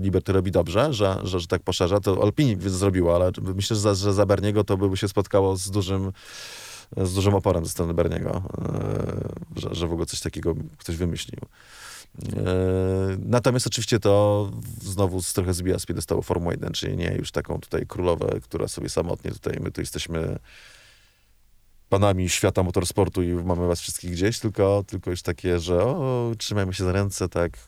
[0.01, 2.01] Liberty robi dobrze, że, że, że tak poszerza.
[2.01, 5.71] To Alpini zrobiło, ale myślę, że za, że za Berniego to by się spotkało z
[5.71, 6.13] dużym
[6.97, 8.43] z dużym oporem ze strony Berniego,
[9.57, 11.41] e, że, że w ogóle coś takiego ktoś wymyślił.
[12.23, 14.51] E, Natomiast oczywiście to
[14.83, 18.89] znowu trochę zbija z piedestału Formuły 1, czyli nie już taką tutaj królowę, która sobie
[18.89, 20.39] samotnie tutaj, my tu jesteśmy
[21.89, 26.75] panami świata motorsportu i mamy was wszystkich gdzieś, tylko, tylko już takie, że o, trzymajmy
[26.75, 27.67] się za ręce, tak,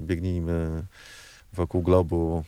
[0.00, 0.86] biegnijmy
[1.52, 2.44] wokół globu.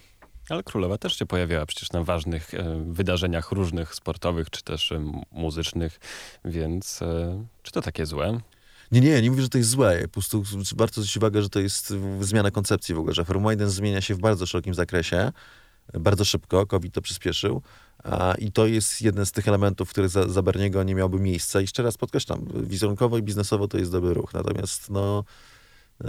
[0.48, 5.04] Ale królowa też się pojawiała przecież na ważnych e, wydarzeniach różnych, sportowych czy też e,
[5.32, 6.00] muzycznych,
[6.44, 8.40] więc e, czy to takie złe?
[8.92, 10.02] Nie, nie, nie mówię, że to jest złe.
[10.02, 10.42] Po prostu
[10.76, 14.14] warto zwrócić uwagę, że to jest zmiana koncepcji w ogóle, że Formuła 1 zmienia się
[14.14, 15.32] w bardzo szerokim zakresie,
[15.94, 17.62] bardzo szybko, COVID to przyspieszył
[18.04, 21.20] a, i to jest jeden z tych elementów, w których za, za Berniego nie miałby
[21.20, 21.60] miejsca.
[21.60, 25.24] I jeszcze raz podkreślam, wizerunkowo i biznesowo to jest dobry ruch, natomiast no...
[26.04, 26.08] Yy,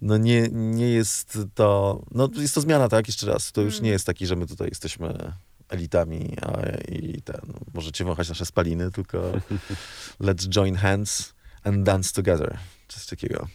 [0.00, 2.00] no nie, nie jest to...
[2.10, 3.06] No jest to zmiana, tak?
[3.06, 3.52] Jeszcze raz.
[3.52, 3.84] To już Mm.
[3.84, 5.32] nie jest taki, że my tutaj jesteśmy
[5.68, 7.40] elitami a, i ten...
[7.74, 9.32] Możecie wąchać nasze spaliny, tylko
[10.20, 12.58] let's join hands and dance together.
[12.88, 13.46] Coś takiego.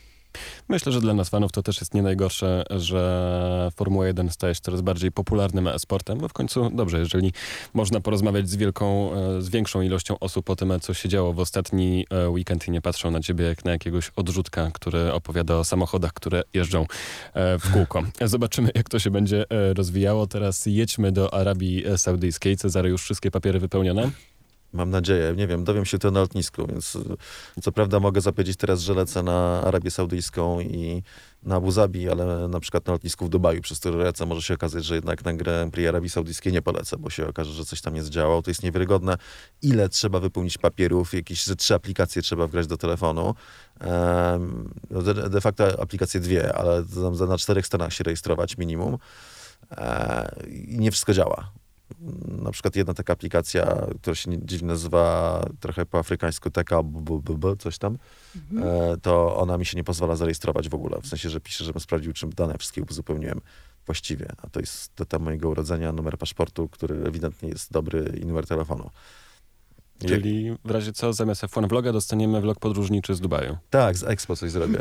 [0.70, 4.62] Myślę, że dla nas fanów to też jest nie najgorsze, że Formuła 1 staje się
[4.62, 7.34] coraz bardziej popularnym sportem, bo w końcu dobrze, jeżeli
[7.74, 11.40] można porozmawiać z wielką, e, z większą ilością osób o tym, co się działo w
[11.40, 15.64] ostatni e, weekend i nie patrzą na ciebie jak na jakiegoś odrzutka, który opowiada o
[15.64, 16.86] samochodach, które jeżdżą
[17.34, 18.04] e, w kółko.
[18.26, 20.28] Zobaczymy, jak to się będzie e, rozwijało.
[20.28, 22.58] Teraz jedźmy do Arabii Saudyjskiej.
[22.58, 24.12] Cezary, już wszystkie papiery wypełnione?
[24.78, 25.34] Mam nadzieję.
[25.38, 28.94] Nie wiem, dowiem się to na lotnisku, więc y, co prawda mogę zapowiedzieć teraz, że
[28.94, 31.04] lecę na Arabię Saudyjską i
[31.44, 34.54] na Abu Zabi, ale na przykład na lotnisku w Dubaju, przez który lecę, może się
[34.54, 37.82] okazać, że jednak na Grand Prix Arabii Saudyjskiej nie polecę, bo się okaże, że coś
[37.82, 38.42] tam nie zdziałało.
[38.42, 39.18] To jest niewiarygodne.
[39.62, 43.36] Ile trzeba wypełnić papierów, jakieś ze trzy aplikacje trzeba wgrać do telefonu.
[44.90, 46.84] No de, facto aplikacje dwie, ale
[47.28, 48.98] na czterech stronach się rejestrować minimum.
[49.72, 51.52] E, I nie wszystko działa
[52.28, 57.20] na przykład jedna taka aplikacja, która się nie- dziwnie nazywa trochę po afrykańsku TK, b-
[57.24, 57.98] b- b- coś tam,
[58.64, 61.02] e, to ona mi się nie pozwala zarejestrować w ogóle.
[61.02, 63.42] W sensie, że pisze, żebym sprawdził, czym dane wszystkie uzupełniłem
[63.86, 64.28] właściwie.
[64.44, 68.90] A to jest data mojego urodzenia, numer paszportu, który ewidentnie jest dobry i numer telefonu.
[70.08, 73.58] Czyli w razie co, zamiast F1 vloga dostaniemy vlog podróżniczy z Dubaju.
[73.70, 74.80] Tak, z Expo coś zrobię.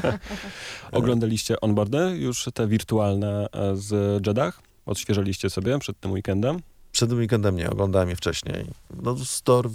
[0.92, 3.92] Oglądaliście onboardy już te wirtualne e, z
[4.26, 4.60] Jeddah?
[4.86, 6.60] Odświeżyliście sobie przed tym weekendem?
[6.92, 8.64] Przed weekendem nie, oglądałem je wcześniej.
[9.02, 9.70] No, store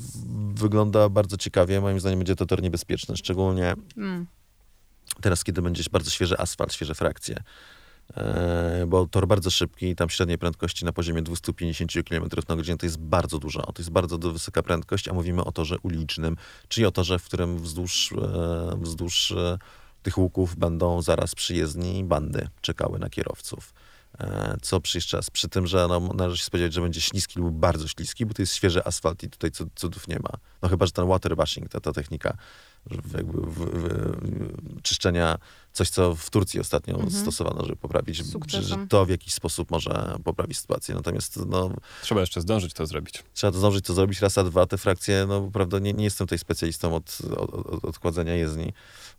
[0.55, 1.81] wygląda bardzo ciekawie.
[1.81, 4.25] Moim zdaniem będzie to tor niebezpieczny, szczególnie Mm.
[5.21, 7.43] teraz, kiedy będzie bardzo świeży asfalt, świeże frakcje.
[8.17, 12.85] E, bo tor bardzo szybki, tam średniej prędkości na poziomie 250 km na godzinę to
[12.85, 13.61] jest bardzo dużo.
[13.61, 16.37] To jest bardzo do- wysoka prędkość, a mówimy o torze ulicznym,
[16.67, 19.57] czyli o torze, w którym wzdłuż, e, wzdłuż e,
[20.03, 23.73] tych łuków będą zaraz przyjezdni bandy czekały na kierowców.
[24.19, 27.39] E, Co przy jeszcze raz, przy tym, że no, należy się spodziewać, że będzie śliski
[27.39, 30.29] lub bardzo śliski, bo to jest świeży asfalt i tutaj cud- cudów nie ma.
[30.65, 32.37] No chyba, że ten waterwashing, ta, ta technika
[32.91, 35.37] że jakby w, w, czyszczenia
[35.73, 37.11] coś, co w Turcji ostatnio Mhm.
[37.21, 38.23] stosowano, żeby poprawić, że,
[38.61, 40.95] że to w jakiś sposób może poprawić sytuację.
[40.95, 41.69] Natomiast no,
[42.01, 43.23] Trzeba jeszcze zdążyć to zrobić.
[43.33, 44.65] trzeba to zdążyć to zrobić raz, a dwa.
[44.65, 48.73] Te frakcje, no prawda, nie, nie jestem tutaj specjalistą od, od, od odkładzenia jezdni.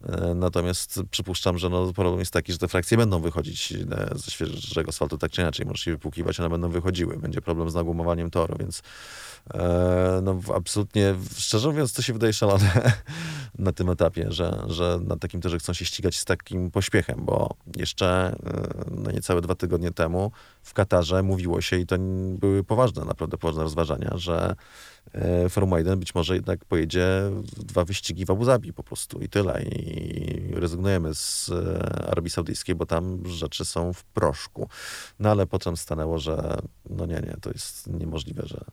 [0.09, 4.31] E, Natomiast przypuszczam, że no, problem jest taki, że te frakcje będą wychodzić e, ze
[4.31, 5.67] świeżego asfaltu tak czy inaczej.
[5.67, 7.17] Możesz je wypłukiwać, one będą wychodziły.
[7.17, 8.83] Będzie problem z nagumowaniem toru, więc
[9.55, 12.92] e, no, w- absolutnie, szczerze mówiąc, to się wydaje szalone
[13.59, 17.55] na tym etapie, że, że na takim torze chcą się ścigać z takim pośpiechem, bo
[17.77, 21.96] jeszcze e, no, niecałe dwa tygodnie temu w Katarze mówiło się, i to
[22.38, 24.55] były poważne, naprawdę poważne rozważania, że
[25.12, 27.07] e, Formuła 1 być może jednak pojedzie
[27.57, 29.62] dwa wyścigi w Abu Zabi po prostu i tyle.
[29.62, 34.68] I rezygnujemy z e, Arabii Saudyjskiej, bo tam rzeczy są w proszku.
[35.18, 36.59] No ale potem stanęło, że
[36.90, 38.64] no nie, nie, to jest niemożliwe, że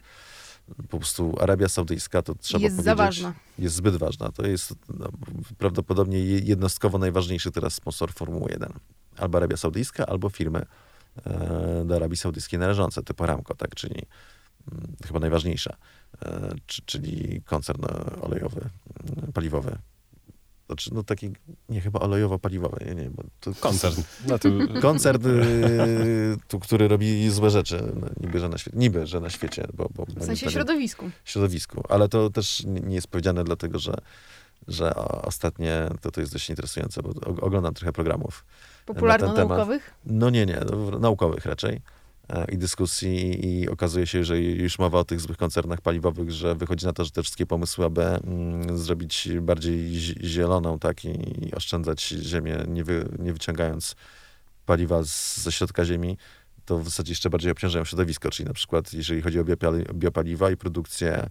[0.89, 2.85] po prostu Arabia Saudyjska to trzeba Jest powiedzieć...
[2.85, 3.33] za ważna.
[3.59, 4.31] Jest zbyt ważna.
[4.31, 5.09] To jest no,
[5.57, 8.73] prawdopodobnie je- jednostkowo najważniejszy teraz sponsor Formuły 1.
[9.17, 10.65] Albo Arabia Saudyjska, albo firmy
[11.25, 14.01] e, do Arabii Saudyjskiej należące, typu Aramco, tak, czyli
[14.71, 15.75] mm, chyba najważniejsza,
[16.25, 17.85] e, czy, czyli koncern
[18.21, 18.61] olejowy,
[19.17, 19.77] mm, paliwowy.
[20.67, 21.31] Znaczy, no taki,
[21.69, 23.95] nie chyba olejowo-paliwowy, nie, nie, bo to Koncern.
[24.27, 29.07] Na tym, Koncert, y, tu, który robi złe rzeczy, no, niby, że na świecie, niby,
[29.07, 31.09] że na świecie, bo, bo W sensie środowisku.
[31.25, 31.83] środowisku.
[31.89, 33.93] Ale to też nie jest powiedziane dlatego, że,
[34.67, 37.09] że ostatnie, to, to jest dość interesujące, bo
[37.41, 38.45] oglądam trochę programów.
[38.85, 39.93] Popularno-naukowych?
[40.05, 41.81] No nie, nie, no, naukowych raczej
[42.51, 46.85] i dyskusji i okazuje się, że już mowa o tych złych koncernach paliwowych, że wychodzi
[46.85, 52.07] na to, że te wszystkie pomysły, aby mm, zrobić bardziej zi- zieloną, tak, i, oszczędzać
[52.07, 53.95] ziemię, nie, wy, nie wyciągając
[54.65, 56.17] paliwa z, ze środka ziemi,
[56.65, 60.51] to w zasadzie jeszcze bardziej obciążają środowisko, czyli na przykład jeżeli chodzi o biopali, biopaliwa
[60.51, 61.29] i produkcję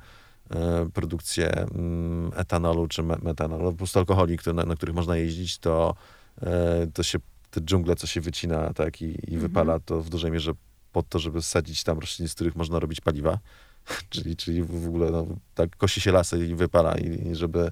[0.50, 5.16] e, produkcję mm, etanolu czy me, metanolu, po prostu alkoholi, które, na, na których można
[5.16, 5.94] jeździć, to,
[6.42, 7.18] e, to się
[7.50, 9.40] te dżungle, co się wycina tak, i, i Mhm.
[9.40, 10.52] wypala, to w dużej mierze
[10.92, 13.38] po to, żeby sadzić tam rośliny, z których można robić paliwa.
[14.10, 17.70] czyli, czyli w ogóle no, tak kosi się lasy i wypala, i, i żeby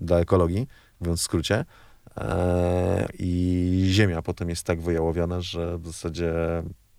[0.00, 0.66] dla ekologii,
[1.00, 1.64] mówiąc w skrócie.
[2.16, 6.32] E, I ziemia potem jest tak wyjałowiona, że w zasadzie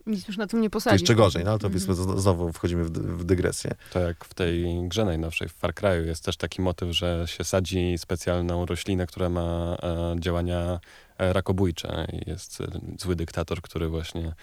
[0.05, 1.01] Nic już na tym nie to posadzisz.
[1.01, 1.43] jeszcze gorzej.
[1.43, 3.71] No ale to powiedzmy, z- znowu wchodzimy w, w dygresję.
[3.93, 7.43] to jak w tej grze najnowszej, w Far Cry'u, jest też taki motyw, że się
[7.43, 10.79] sadzi specjalną roślinę, która ma e, działania
[11.17, 12.07] e, rakobójcze.
[12.13, 12.67] I jest e,
[12.99, 14.33] zły dyktator, który właśnie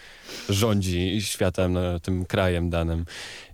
[0.49, 3.05] rządzi światem, e, tym krajem danym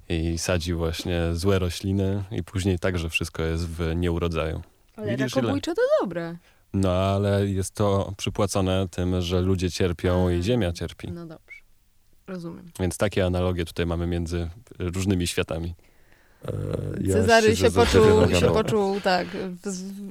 [0.09, 4.63] i sadzi właśnie złe rośliny i później także wszystko jest w nieurodzaju.
[4.97, 6.37] Ale Widzisz, ile- rakobójcze to dobre.
[6.73, 11.11] No ale jest to przypłacone tym, że ludzie cierpią i ziemia cierpi.
[11.13, 11.59] No dobrze.
[12.27, 12.71] Rozumiem.
[12.81, 15.75] Więc takie analogie tutaj mamy między różnymi światami.
[16.45, 16.53] E,
[17.01, 19.27] ja Cezary się za poczuł, się poczuł, tak,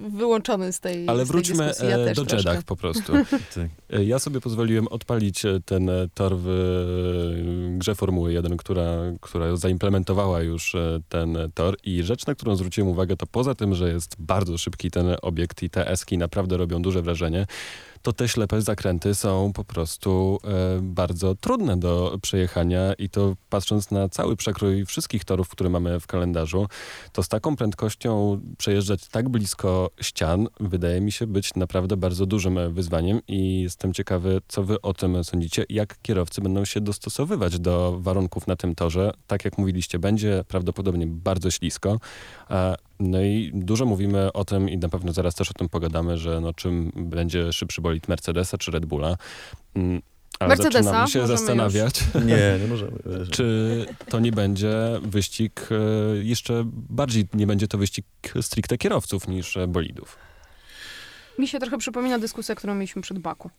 [0.10, 1.90] wyłączony z tej Ale z tej wróćmy dyskusji.
[1.90, 2.36] Ja e, do.
[2.38, 3.14] Jeddah po prostu.
[3.56, 3.68] Tak.
[3.90, 6.48] E, Ja sobie pozwoliłem odpalić ten tor w
[7.78, 10.76] grze Formuły 1, która, która zaimplementowała już
[11.10, 14.92] ten tor i rzecz, na którą zwróciłem uwagę, to poza tym, że jest bardzo szybki
[14.92, 17.48] ten obiekt i te eski naprawdę robią duże wrażenie,
[18.08, 23.92] to te ślepe zakręty są po prostu e, bardzo trudne do przejechania i to patrząc
[23.92, 26.68] na cały przekrój wszystkich torów, które mamy w kalendarzu,
[27.12, 32.74] to z taką prędkością przejeżdżać tak blisko ścian wydaje mi się być naprawdę bardzo dużym
[32.74, 37.98] wyzwaniem i jestem ciekawy, co wy o tym sądzicie, jak kierowcy będą się dostosowywać do
[38.00, 39.12] warunków na tym torze.
[39.28, 42.00] Tak jak mówiliście, będzie prawdopodobnie bardzo ślisko.
[43.00, 46.42] No i dużo mówimy o tym i na pewno zaraz też o tym pogadamy, że
[46.42, 49.18] no, czym będzie szybszy bolid Mercedesa czy Red Bulla.
[49.76, 50.02] Mm,
[50.40, 52.92] Ale Mercedesa, zaczynam się możemy zastanawiać, Nie, nie możemy.
[53.32, 58.06] czy to nie będzie wyścig, e, jeszcze bardziej nie będzie to wyścig
[58.42, 60.18] stricte kierowców niż e, bolidów.
[61.40, 63.50] Mi się trochę przypomina dyskusja, którą mieliśmy przed Baku.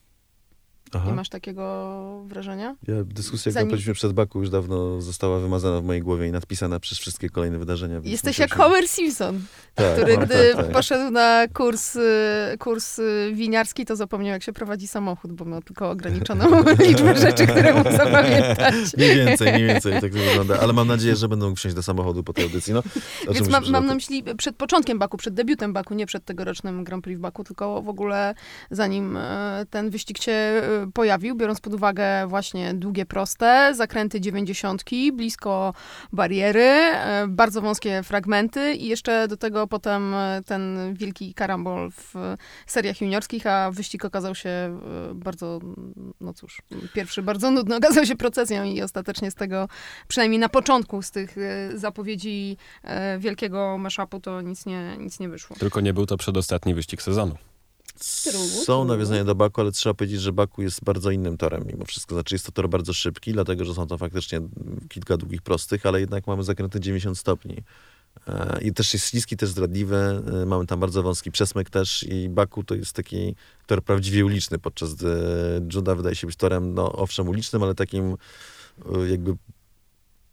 [0.93, 1.13] Nie Aha.
[1.15, 2.75] masz takiego wrażenia?
[2.87, 6.31] Ja, dyskusja, Zanim- którą prowadziliśmy przed Baku, już dawno została wymazana w mojej głowie i
[6.31, 8.01] nadpisana przez wszystkie kolejne wydarzenia.
[8.03, 9.41] Jesteś jak musieliśmy- Homer Simpson,
[9.75, 10.71] tak, który no, gdy tak, tak.
[10.71, 12.01] poszedł na kurs, y,
[12.59, 16.45] kurs y, winiarski, to zapomniał, jak się prowadzi samochód, bo miał tylko ograniczoną
[16.87, 18.73] liczbę rzeczy, które mógł zapamiętać.
[18.97, 20.59] Mniej więcej, mniej więcej tak to wygląda.
[20.59, 22.73] Ale mam nadzieję, że będą wsiąść do samochodu po tej audycji.
[22.73, 22.83] No,
[23.25, 26.25] Więc się mam, przy- mam na myśli przed początkiem Baku, przed debiutem Baku, nie przed
[26.25, 28.35] tegorocznym Grand Prix w Baku, tylko w ogóle
[28.71, 35.11] zanim e, ten wyścig się e, pojawił, biorąc pod uwagę właśnie długie, proste, zakręty dziewięćdziesiątki,
[35.11, 35.73] blisko
[36.13, 42.13] bariery, e, bardzo wąskie fragmenty i jeszcze do tego potem e, ten wielki karambol w
[42.67, 44.79] seriach juniorskich, a wyścig okazał się e,
[45.13, 45.59] bardzo,
[46.21, 46.61] no cóż,
[46.93, 49.67] pierwszy bardzo nudny, okazał się procesją i ostatecznie z tego,
[50.07, 51.35] przynajmniej na początku z tych
[51.75, 52.57] zapowiedzi
[53.19, 55.55] wielkiego mashupu to nic nie, nic nie wyszło.
[55.59, 57.35] Tylko nie był to przedostatni wyścig sezonu.
[58.65, 62.15] Są nawiązania do Baku, ale trzeba powiedzieć, że Baku jest bardzo innym torem mimo wszystko.
[62.15, 64.41] Znaczy jest to tor bardzo szybki, dlatego że są to faktycznie
[64.89, 67.63] kilka długich prostych, ale jednak mamy zakręty 90 stopni.
[68.27, 70.21] E, I też jest śliski, też zdradliwy.
[70.41, 73.35] E, Mamy tam bardzo wąski przesmyk też i Baku to jest taki
[73.67, 75.15] tor prawdziwie uliczny, podczas gdy
[75.73, 78.17] Juda wydaje się być torem, no owszem ulicznym, ale takim
[78.95, 79.35] e, jakby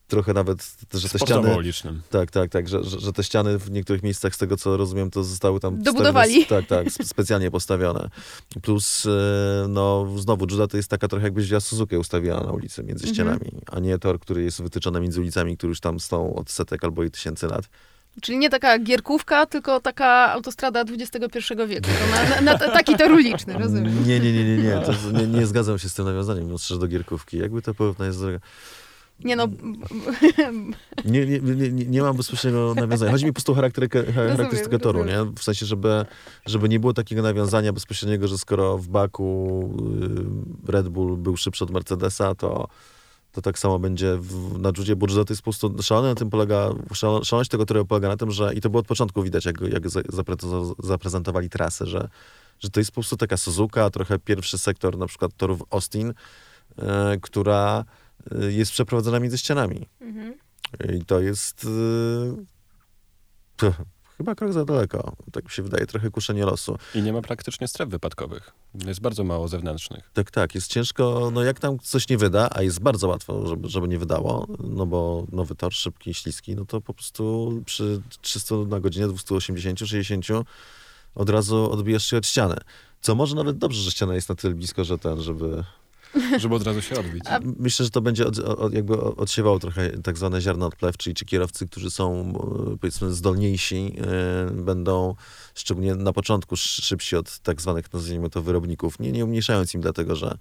[0.09, 1.57] trochę nawet, że te Sportowo ściany...
[1.57, 2.03] ulicznym.
[2.11, 5.25] Tak, tak, tak, że, że, te ściany w niektórych miejscach, z tego co rozumiem, to
[5.25, 5.83] zostały tam...
[5.83, 6.47] Dobudowali.
[6.47, 8.09] Tak, tak, spe- specjalnie postawione.
[8.63, 9.11] Plus, e,
[9.69, 13.15] no znowu, Juda to jest taka trochę jakbyś wzięła Suzukę ustawiła na ulicy między Mhm.
[13.15, 16.85] ścianami, a nie tor, który jest wytyczony między ulicami, które już tam są od setek
[16.85, 17.69] albo i tysięcy lat.
[18.23, 21.89] Czyli nie taka gierkówka, tylko taka autostrada XXI wieku.
[22.01, 24.07] To na, na, na taki tor uliczny, rozumiem.
[24.09, 26.79] Nie, nie, nie, nie, nie, to, nie, nie zgadzam się z tym nawiązaniem, mimo że
[26.79, 27.39] do gierkówki.
[27.39, 28.39] Jakby to porównać jest droga.
[29.25, 29.47] Nie no,
[31.05, 33.13] Nie, nie, nie, nie, nie mam bezpośredniego nawiązania.
[33.13, 35.25] Chodzi mi po prostu o charakterykę, charakterystykę toru, nie?
[35.39, 36.05] W sensie, żeby,
[36.47, 39.61] żeby nie było takiego nawiązania bezpośredniego, że skoro w Baku
[40.69, 42.69] y, Red Bull był szybszy od Mercedesa, to,
[43.33, 46.31] to tak samo będzie w, na Judzie, Juda to jest po prostu szalone, na tym
[46.31, 49.45] polega, szalo- szaloność tego toru polega na tym, że i to było od początku widać,
[49.45, 52.09] jak, jak za- zapre- zaprezentowali trasę, że,
[52.61, 56.83] że to jest po prostu taka Suzuka, trochę pierwszy sektor na przykład torów Austin, y,
[57.21, 57.85] która
[58.49, 59.87] jest przeprowadzona między ścianami.
[60.01, 60.35] Mhm.
[60.95, 61.69] I to jest y,
[64.17, 65.13] chyba krok za daleko.
[65.33, 66.79] Tak mi się wydaje, trochę kuszenie losu.
[66.95, 68.53] I nie ma praktycznie stref wypadkowych.
[68.87, 70.11] Jest bardzo mało zewnętrznych.
[70.15, 73.69] Tak, tak, jest ciężko, no jak tam coś nie wyda, a jest bardzo łatwo, żeby,
[73.69, 78.55] żeby nie wydało, no bo nowy tor, szybki, śliski, no to po prostu przy 300
[78.55, 80.27] na godzinę, 280, 60
[81.15, 82.57] od razu odbijasz się od ściany.
[83.01, 85.65] Co może nawet dobrze, że ściana jest na tyle blisko, że ten, żeby...
[86.39, 87.25] Żeby od razu się odbić.
[87.27, 91.15] A- Myślę, że to będzie od, od, jakby odsiewało trochę tak zwane ziarno odplew, czyli
[91.15, 92.33] ci kierowcy, którzy są
[92.73, 93.93] e, powiedzmy zdolniejsi,
[94.49, 95.15] e, będą
[95.55, 99.81] szczególnie na początku sz- szybsi od tak zwanych, nazwijmy to, wyrobników, nie, nie umniejszając im
[99.81, 100.39] dlatego, że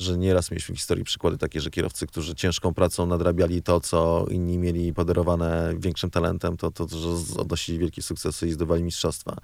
[0.00, 4.26] że nieraz mieliśmy w historii przykłady takie, że kierowcy, którzy ciężką pracą nadrabiali to, co
[4.30, 9.36] inni mieli podarowane większym talentem, to, to że odnosili wielkie sukcesy i zdobywali mistrzostwa.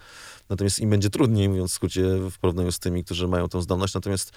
[0.49, 3.95] Natomiast im będzie trudniej, mówiąc w skrócie, w porównaniu z tymi, którzy mają tą zdolność.
[3.95, 4.33] Natomiast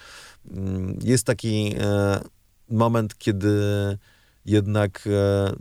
[0.50, 2.20] mm, jest taki e,
[2.70, 3.58] moment, kiedy
[4.44, 5.52] jednak e,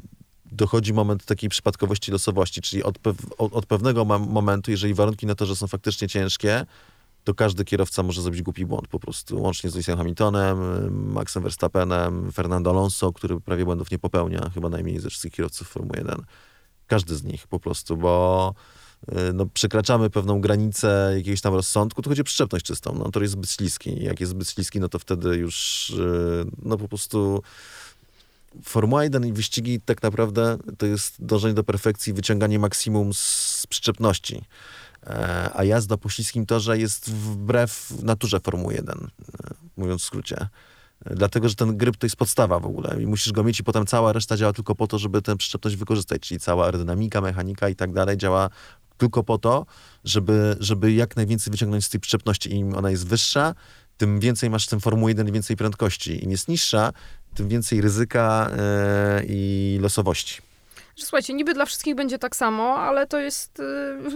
[0.51, 5.45] dochodzi moment takiej przypadkowości losowości, czyli od, pew, od, pewnego momentu, jeżeli warunki na to,
[5.45, 6.65] że są faktycznie ciężkie,
[7.29, 9.41] to każdy kierowca może zrobić głupi błąd po prostu.
[9.41, 10.57] Łącznie z Lewisem Hamiltonem,
[11.13, 15.97] Maxem Verstappenem, Fernando Alonso, który prawie błędów nie popełnia, chyba najmniej ze wszystkich kierowców Formuły
[15.97, 16.21] 1.
[16.87, 18.53] Każdy z nich po prostu, bo
[19.09, 22.95] y, no, przekraczamy pewną granicę jakiegoś tam rozsądku, to chodzi o przyczepność czystą.
[22.99, 24.03] No, tor jest zbyt śliski.
[24.03, 27.43] Jak jest zbyt śliski, no to wtedy już y, no po prostu
[28.63, 34.43] Formuła 1 i wyścigi tak naprawdę to jest dążenie do perfekcji, wyciąganie maksimum z przyczepności.
[35.07, 40.47] E, A jazda po śliskim torze jest wbrew naturze Formuły 1, e, mówiąc w skrócie.
[41.05, 43.63] E, Dlatego, że ten gryp to jest podstawa w ogóle i musisz go mieć i
[43.63, 47.69] potem cała reszta działa tylko po to, żeby tę przyczepność wykorzystać, czyli cała aerodynamika, mechanika
[47.69, 48.49] i tak dalej działa
[48.97, 49.65] tylko po to,
[50.03, 52.55] żeby, żeby jak najwięcej wyciągnąć z tej przyczepności.
[52.55, 53.55] Im ona jest wyższa,
[53.97, 56.23] tym więcej masz w tym Formuły 1 i więcej prędkości.
[56.23, 56.93] Im jest niższa,
[57.35, 60.48] tym więcej ryzyka e, i losowości.
[60.99, 63.63] Że Słuchajcie, niby dla wszystkich będzie tak samo, ale to jest y,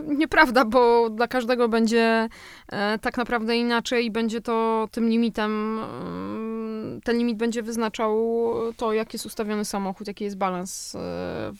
[0.19, 2.29] nieprawda, bo dla każdego będzie
[2.71, 5.79] e, tak naprawdę inaczej i będzie to tym limitem,
[6.97, 8.13] y, ten limit będzie wyznaczał
[8.77, 10.97] to, jak jest ustawiony samochód, jaki jest balans y,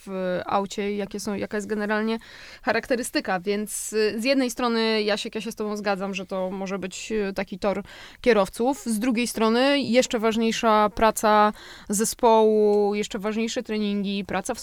[0.06, 2.20] w aucie jakie są, jaka jest generalnie
[2.62, 6.80] charakterystyka, więc y, z jednej strony, Jasiek, ja się z tobą zgadzam, że to może
[6.80, 7.84] być y, taki tor
[8.22, 11.54] kierowców, z drugiej strony jeszcze ważniejsza praca
[11.90, 14.60] zespołu, jeszcze ważniejsze treningi, praca w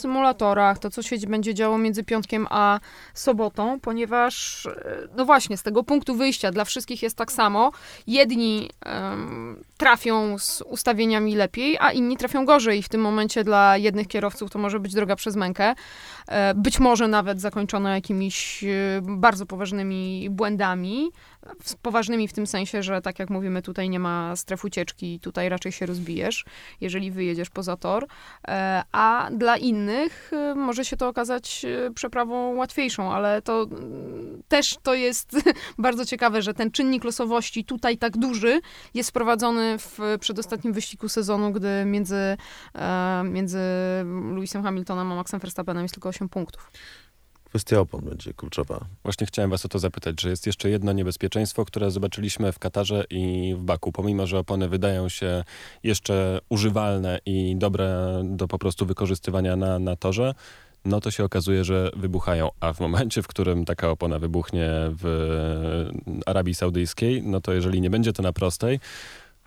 [0.51, 2.81] symulatorach, to co się będzie działo między piątkiem a
[3.15, 7.73] sobotą, ponieważ e, no właśnie, z tego punktu wyjścia dla wszystkich jest tak samo.
[8.07, 12.79] Jedni em, trafią z ustawieniami lepiej, a inni trafią gorzej.
[12.79, 15.75] I w tym momencie dla jednych kierowców to może być droga przez mękę.
[16.29, 18.69] E, Być może nawet zakończona jakimiś e,
[19.03, 21.11] bardzo poważnymi błędami,
[21.83, 25.73] poważnymi w tym sensie, że tak jak mówimy, tutaj nie ma stref ucieczki, tutaj raczej
[25.73, 26.45] się rozbijesz,
[26.81, 28.07] jeżeli wyjedziesz poza tor,
[28.49, 33.67] E, a dla innych może się to okazać przeprawą łatwiejszą, ale to
[34.49, 35.37] też to jest
[35.79, 38.61] bardzo ciekawe, że ten czynnik losowości tutaj tak duży
[38.95, 42.37] jest wprowadzony w przedostatnim wyścigu sezonu, gdy między,
[42.75, 43.59] e, między
[44.35, 46.71] Lewisem Hamiltonem a Maxem Verstappenem jest tylko 8 punktów.
[47.51, 48.87] Kwestia opon będzie kluczowa.
[49.03, 53.05] Właśnie chciałem was o to zapytać, że jest jeszcze jedno niebezpieczeństwo, które zobaczyliśmy w Katarze
[53.11, 53.93] i w Baku.
[53.93, 55.45] Pomimo, że opony wydają się
[55.83, 60.35] jeszcze używalne i dobre do po prostu wykorzystywania na, na torze,
[60.85, 62.51] no to się okazuje, że wybuchają.
[62.61, 65.91] A w momencie, w którym taka opona wybuchnie w
[66.27, 68.81] Arabii Saudyjskiej, no to jeżeli nie będzie to na prostej,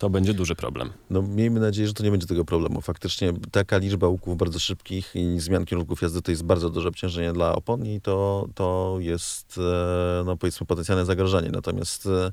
[0.03, 0.89] to będzie duży problem.
[1.09, 2.81] No miejmy nadzieję, że to nie będzie tego problemu.
[2.81, 7.33] Faktycznie taka liczba łuków bardzo szybkich i zmian kierunków jazdy to jest bardzo duże obciążenie
[7.33, 11.49] dla opon i to, to jest, e, no powiedzmy, potencjalne zagrożenie.
[11.53, 12.31] Natomiast e,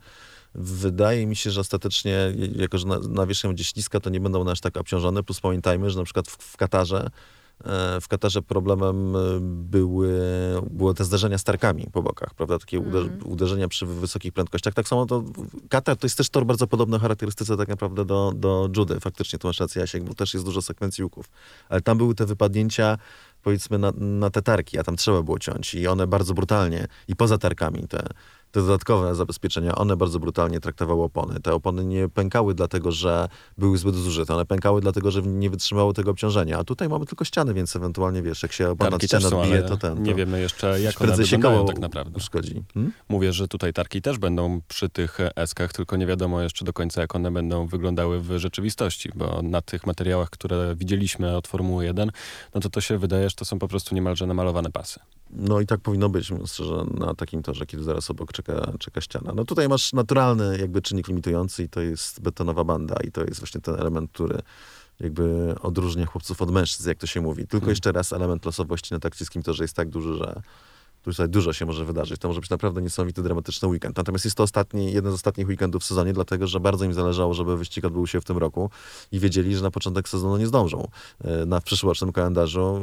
[0.55, 4.53] wydaje mi się, że ostatecznie, jako że na, nawierzchnia będzie śliska, to nie będą one
[4.53, 5.23] aż tak obciążone.
[5.23, 7.11] Plus pamiętajmy, że na przykład w, w Katarze
[8.01, 10.21] w Katarze problemem e, były,
[10.71, 12.59] były te zdarzenia z tarkami po bokach, prawda?
[12.59, 13.19] Takie mm.
[13.25, 14.75] uderzenia przy wysokich prędkościach.
[14.75, 15.25] Tak samo to
[15.69, 19.01] Katar to jest też tor bardzo podobny charakterystyce tak naprawdę do, do Judy.
[19.01, 21.31] Faktycznie, tu masz rację, Jasiek, bo też jest dużo sekwencji łuków.
[21.69, 22.99] Ale tam były te wypadnięcia
[23.43, 27.17] powiedzmy na, na te tarki, a tam trzeba było ciąć i one bardzo brutalnie i
[27.17, 28.07] poza tarkami te
[28.53, 31.41] te dodatkowe zabezpieczenia, one bardzo brutalnie traktowały opony.
[31.41, 33.29] Te opony nie pękały dlatego, że
[33.59, 36.59] były zbyt zużyte, one pękały dlatego, że nie wytrzymały tego obciążenia.
[36.59, 39.77] A tutaj mamy tylko ściany, więc ewentualnie, wiesz, jak się opona ściana są, odbije, to
[39.77, 40.03] ten...
[40.03, 42.17] Nie to wiemy jeszcze, jak one się wyglądają tak naprawdę.
[42.17, 42.63] Uszkodzi.
[42.75, 42.93] Hmm?
[43.09, 47.01] Mówię, że tutaj tarki też będą przy tych eskach, tylko nie wiadomo jeszcze do końca,
[47.01, 52.11] jak one będą wyglądały w rzeczywistości, bo na tych materiałach, które widzieliśmy od Formuły 1,
[52.55, 55.01] no to to się wydaje, że to są po prostu niemalże namalowane pasy.
[55.31, 59.01] No i tak powinno być, mówiąc szczerze, na takim torze, kiedy zaraz obok czeka, czeka
[59.01, 59.33] ściana.
[59.35, 63.41] No tutaj masz naturalny jakby czynnik limitujący i to jest betonowa banda i to jest
[63.41, 64.39] właśnie ten element, który
[65.01, 67.43] jakby odróżnia chłopców od mężczyzn, jak to się mówi.
[67.43, 67.71] Tylko hmm.
[67.71, 70.43] jeszcze raz element losowości na taktyckim torze jest tak duży, że
[71.03, 72.21] tutaj dużo się może wydarzyć.
[72.21, 73.97] To może być naprawdę niesamowity, dramatyczny weekend.
[73.97, 77.35] Natomiast jest to ostatni, jeden z ostatnich weekendów w sezonie, dlatego że bardzo im zależało,
[77.35, 78.71] żeby wyścig odbył się w tym roku
[79.13, 80.89] i wiedzieli, że na początek sezonu nie zdążą.
[81.25, 82.81] E, na przyszłorocznym kalendarzu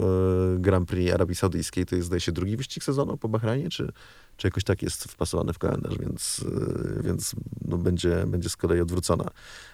[0.55, 3.91] e, Grand Prix Arabii Saudyjskiej to jest, zdaje się, drugi wyścig sezonu po Bahrajnie, czy,
[4.37, 6.45] czy jakoś tak jest wpasowany w kalendarz, więc,
[6.99, 9.29] e, więc no będzie, będzie z kolei odwrócona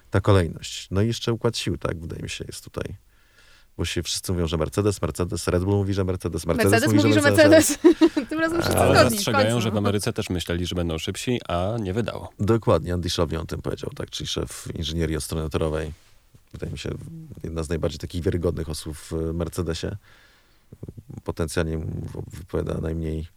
[0.10, 0.88] ta kolejność.
[0.92, 2.96] No i jeszcze układ sił, tak, wydaje mi się, jest tutaj
[3.78, 7.14] bo się wszyscy mówią, że Mercedes, Mercedes, Red Bull mówi, że Mercedes, Mercedes, Mercedes mówi,
[7.14, 7.78] że Mercedes.
[8.30, 9.18] Tym razem wszyscy Ale zgodni.
[9.18, 12.30] zastrzegają, że w Ameryce też myśleli, że będą szybsi, a nie wydało.
[12.40, 15.94] Dokładnie, Andy Szowi o tym powiedział, tak, czyli szef inżynierii od strony torowej.
[16.52, 16.90] Wydaje mi się,
[17.44, 19.98] jedna z najbardziej takich wiarygodnych osób w Mercedesie.
[21.24, 21.80] Potencjalnie
[22.28, 23.28] wypowiada najmniej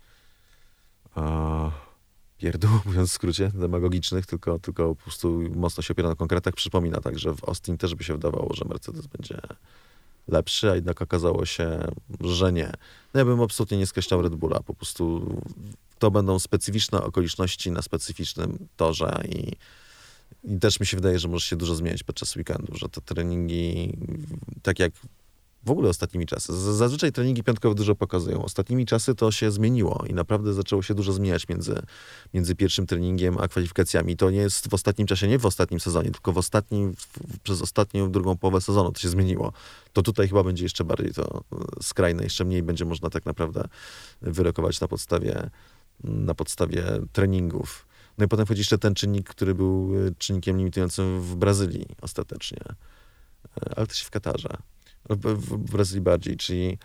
[1.14, 1.70] a,
[2.38, 6.54] pierdół, mówiąc w skrócie, demagogicznych, tylko, tylko po prostu mocno się opiera na konkretach.
[6.54, 9.40] Przypomina tak, że w Austin też by się wydawało, że Mercedes będzie
[10.28, 11.88] lepszy, a jednak okazało się,
[12.20, 12.72] że nie.
[13.14, 15.26] No ja bym absolutnie nie skreślał Red Bulla, po prostu
[15.98, 19.52] to będą specyficzne okoliczności na specyficznym torze i,
[20.44, 23.96] i też mi się wydaje, że może się dużo zmienić podczas weekendu, że te treningi,
[24.62, 24.92] tak jak
[25.66, 26.74] w ogóle ostatnimi czasy.
[26.76, 28.44] Zazwyczaj treningi piątkowe dużo pokazują.
[28.44, 31.82] Ostatnimi czasy to się zmieniło i naprawdę zaczęło się dużo zmieniać między,
[32.34, 34.16] między pierwszym treningiem a kwalifikacjami.
[34.16, 37.62] To nie jest w ostatnim czasie, nie w ostatnim sezonie, tylko w ostatnim, w, przez
[37.62, 39.52] ostatnią drugą połowę sezonu to się zmieniło.
[39.92, 43.68] To tutaj chyba będzie jeszcze bardziej to e, skrajne, jeszcze mniej będzie można tak naprawdę
[44.22, 45.50] wyrokować na podstawie,
[46.04, 47.86] na podstawie treningów.
[48.18, 52.60] No i potem wchodzi jeszcze ten czynnik, który był e, czynnikiem limitującym w Brazylii ostatecznie,
[52.68, 52.74] e,
[53.76, 54.56] ale też w Katarze
[55.10, 56.78] w Brazylii bardziej, czyli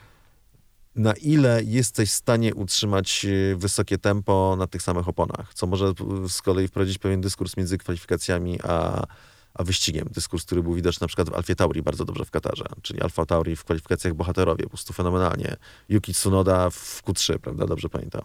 [0.95, 5.93] na ile jesteś w stanie utrzymać e, wysokie tempo na tych samych oponach, co może
[6.27, 9.03] z kolei wprowadzić pewien dyskurs między kwalifikacjami a,
[9.53, 10.07] a wyścigiem.
[10.11, 13.25] Dyskurs, który był widoczny na przykład w Alfie Tauri bardzo dobrze w Katarze, czyli Alfa
[13.25, 15.55] Tauri w kwalifikacjach bohaterowie, po prostu fenomenalnie.
[15.89, 18.21] Yuki Tsunoda w Q3, prawda, dobrze pamiętam.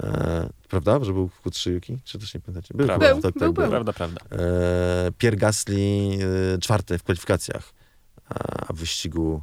[0.00, 1.98] E, prawda, że był w Q3 Yuki?
[2.04, 2.74] Czy też nie pamiętacie?
[2.74, 3.12] Był, prawda.
[3.12, 4.20] Był, tak, był, tak, Prawda, prawda.
[4.30, 6.18] E, Pierre Gasly
[6.54, 7.81] e, czwarty w kwalifikacjach
[8.68, 9.42] a w wyścigu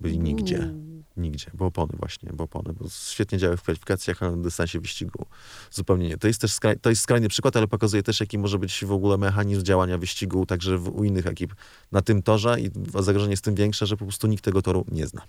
[0.00, 0.74] byli nigdzie.
[1.16, 5.26] Nigdzie, bo opony właśnie, bo opony, bo świetnie działały w kwalifikacjach, a na dystansie wyścigu
[5.70, 6.18] zupełnie nie.
[6.18, 8.92] To jest też skraj, to jest skrajny przykład, ale pokazuje też, jaki może być w
[8.92, 11.54] ogóle mechanizm działania wyścigu także w, u innych ekip
[11.92, 15.06] na tym torze i zagrożenie jest tym większe, że po prostu nikt tego toru nie
[15.06, 15.22] zna.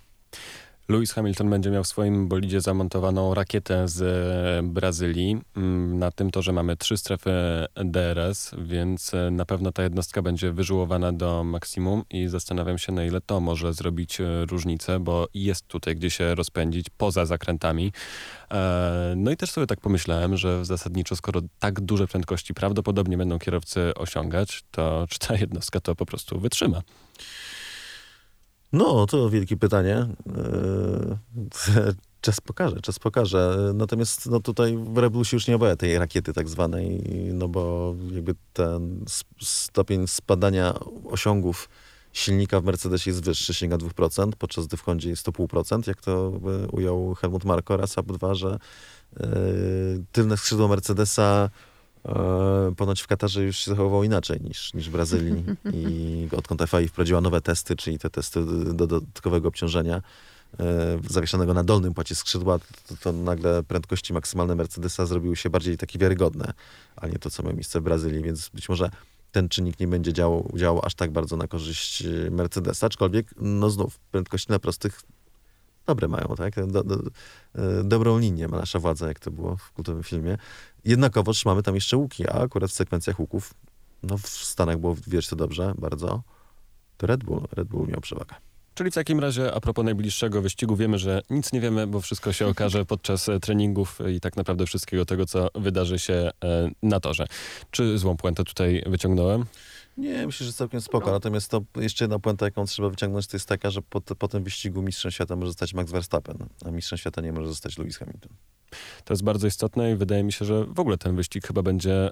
[0.89, 5.41] Lewis Hamilton będzie miał w swoim bolidzie zamontowaną rakietę z e, Brazylii.
[5.57, 7.31] Mm, na tym torze mamy trzy strefy
[7.75, 13.05] DRS, więc e, na pewno ta jednostka będzie wyżyłowana do maksimum i zastanawiam się, na
[13.05, 17.91] ile to może zrobić e, różnicę, bo jest tutaj gdzie się rozpędzić poza zakrętami.
[19.15, 23.93] No i też sobie tak pomyślałem, że zasadniczo, skoro tak duże prędkości prawdopodobnie będą kierowcy
[23.95, 26.81] osiągać, to czy ta jednostka to po prostu wytrzyma?
[28.73, 29.95] No, to wielkie pytanie.
[29.95, 31.17] E,
[32.21, 33.71] czas pokaże, czas pokaże.
[33.75, 37.03] Natomiast no, tutaj w Reblusie już nie obawia tej rakiety tak zwanej,
[37.33, 39.05] no bo jakby ten
[39.41, 40.73] stopień spadania
[41.05, 41.69] osiągów
[42.13, 46.01] silnika w Mercedesie jest wyższy, sięga 2%, podczas gdy w Hondzie jest to 0,5%, jak
[46.01, 46.31] to
[46.63, 48.59] e, ujął Helmut Marko raz, a dwa, że
[49.19, 49.25] yy,
[50.11, 51.49] tylne skrzydło Mercedesa
[52.77, 55.43] ponoć w Katarze już się zachowywał inaczej niż, niż w Brazylii.
[55.73, 60.01] I odkąd FAI wprowadziła nowe testy, czyli te testy dodatkowego obciążenia,
[61.09, 65.99] zawieszonego na dolnym płacie skrzydła, to, to nagle prędkości maksymalne Mercedesa zrobiły się bardziej takie
[65.99, 66.53] wiarygodne,
[66.95, 68.89] a nie to, co ma miejsce w Brazylii, więc być może
[69.31, 73.69] ten czynnik nie będzie działał, działał aż tak bardzo na korzyść e, Mercedesa, aczkolwiek no
[73.69, 75.01] znów prędkości na prostych
[75.89, 76.65] dobre mają, tak?
[76.65, 80.37] Do, do, e, dobrą linię ma nasza władza, jak to było w kultowym filmie.
[80.85, 83.53] Jednakowoż mamy tam jeszcze łuki, a akurat w sekwencjach łuków,
[84.03, 86.23] no w Stanach było widać to dobrze, bardzo,
[86.97, 88.35] to Red Bull, Red Bull miał przewagę.
[88.73, 92.33] Czyli w takim razie, a propos najbliższego wyścigu, wiemy, że nic nie wiemy, bo wszystko
[92.33, 96.31] się okaże podczas e, treningów i tak naprawdę wszystkiego tego, co wydarzy się e,
[96.83, 97.25] na torze.
[97.71, 99.45] Czy złą puentę tutaj wyciągnąłem?
[99.99, 101.11] Nie, myślę, że całkiem spoko.
[101.11, 104.43] Natomiast to jeszcze jedna puenta, jaką trzeba wyciągnąć, to jest taka, że po, po tym
[104.43, 108.31] wyścigu mistrzem świata może zostać Max Verstappen, a mistrzem świata nie może zostać Lewis Hamilton.
[109.05, 112.09] To jest bardzo istotne i wydaje mi się, że w ogóle ten wyścig chyba będzie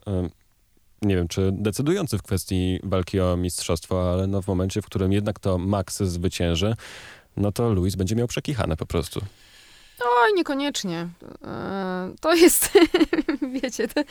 [1.02, 5.14] nie wiem, czy decydujący w kwestii walki o mistrzostwo, ale no w momencie, w którym
[5.14, 6.76] jednak to Max zwycięży,
[7.38, 9.22] no to Luis będzie miał przekichane po prostu.
[10.02, 11.08] Oj, niekoniecznie.
[11.44, 12.72] E, to jest,
[13.62, 14.02] wiecie, to,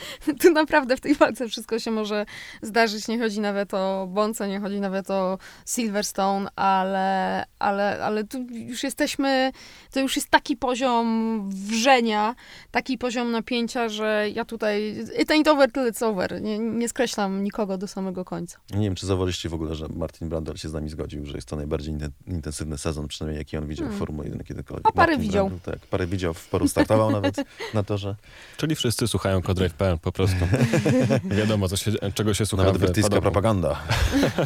[0.41, 2.25] tu naprawdę w tej walce wszystko się może
[2.61, 3.07] zdarzyć.
[3.07, 8.83] Nie chodzi nawet o Bonce, nie chodzi nawet o Silverstone, ale, ale, ale tu już
[8.83, 9.51] jesteśmy,
[9.91, 12.35] to już jest taki poziom wrzenia,
[12.71, 16.41] taki poziom napięcia, że ja tutaj, it ain't over till it's over.
[16.41, 18.59] Nie, nie skreślam nikogo do samego końca.
[18.73, 21.47] Nie wiem, czy zauważyliście w ogóle, że Martin Brandel się z nami zgodził, że jest
[21.47, 21.95] to najbardziej
[22.27, 23.97] intensywny sezon, przynajmniej jaki on widział hmm.
[23.97, 24.87] w Formule 1 kiedykolwiek.
[24.87, 25.49] A parę Martin widział.
[25.49, 27.35] Brandel, tak, parę widział, w paru startował nawet
[27.73, 28.15] na torze.
[28.57, 30.47] Czyli wszyscy słuchają Codrive.pl po prostu.
[31.39, 32.63] Wiadomo, się, czego się słucha.
[32.63, 33.79] Nawet brytyjska propaganda.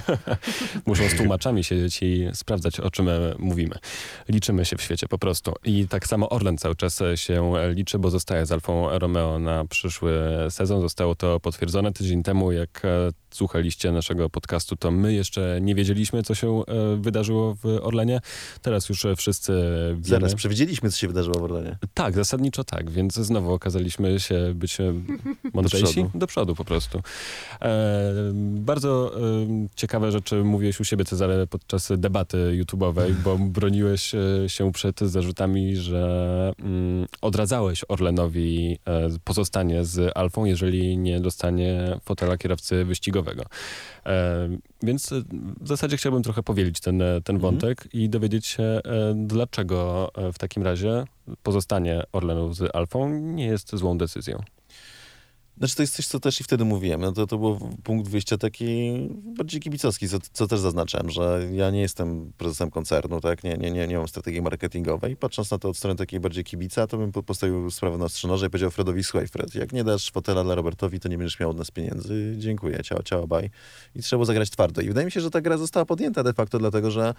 [0.86, 3.10] Muszą z tłumaczami siedzieć i sprawdzać, o czym
[3.40, 3.76] mówimy.
[4.30, 5.54] Liczymy się w świecie po prostu.
[5.64, 10.14] I tak samo Orlen cały czas się liczy, bo zostaje z Alfą Romeo na przyszły
[10.50, 10.82] sezon.
[10.82, 12.82] Zostało to potwierdzone tydzień temu, jak
[13.32, 18.22] słuchaliście naszego podcastu, to my jeszcze nie wiedzieliśmy, co się e, wydarzyło w Orlenie.
[18.62, 19.52] Teraz już wszyscy
[19.92, 20.04] wiemy.
[20.04, 21.78] Zaraz przewidzieliśmy, co się wydarzyło w Orlenie.
[21.94, 24.94] Tak, zasadniczo tak, więc znowu okazaliśmy się być e,
[25.54, 25.96] mądrzejsi.
[25.96, 26.20] Do przodu.
[26.20, 27.02] Do przodu po prostu.
[27.62, 28.14] E,
[28.56, 29.22] bardzo e,
[29.76, 35.76] ciekawe rzeczy mówiłeś u siebie, Cezary, podczas debaty YouTube'owej, bo broniłeś e, się przed zarzutami,
[35.76, 43.21] że mm, odradzałeś Orlenowi e, pozostanie z Alfą, jeżeli nie dostanie fotela kierowcy wyścigowego.
[44.06, 44.50] E,
[44.84, 45.14] więc
[45.62, 47.40] w zasadzie chciałbym trochę powielić ten, ten mhm.
[47.40, 48.80] wątek i dowiedzieć się,
[49.16, 51.04] dlaczego w takim razie
[51.44, 54.44] pozostanie Orlenu z Alfą nie jest złą decyzją.
[55.62, 57.02] Znaczy to jest coś, co też i wtedy mówiłem.
[57.02, 61.70] No to, to był punkt wyjścia taki bardziej kibicowski, co, co też zaznaczałem, że ja
[61.70, 63.44] nie jestem prezesem koncernu, tak?
[63.44, 65.16] Nie, nie, nie, nie mam strategii marketingowej.
[65.16, 68.50] Patrząc na to od strony takiej bardziej kibica, to bym postawił sprawę na strzynorze i
[68.50, 71.58] powiedział Fredowi, słuchaj Fred, jak nie dasz fotela dla Robertowi, to nie będziesz miał od
[71.58, 72.36] nas pieniędzy.
[72.38, 73.50] Dziękuję, ciao, ciao, bye.
[73.96, 74.82] I trzeba zagrać twardo.
[74.82, 77.14] I wydaje mi się, że ta gra została podjęta de facto dlatego, że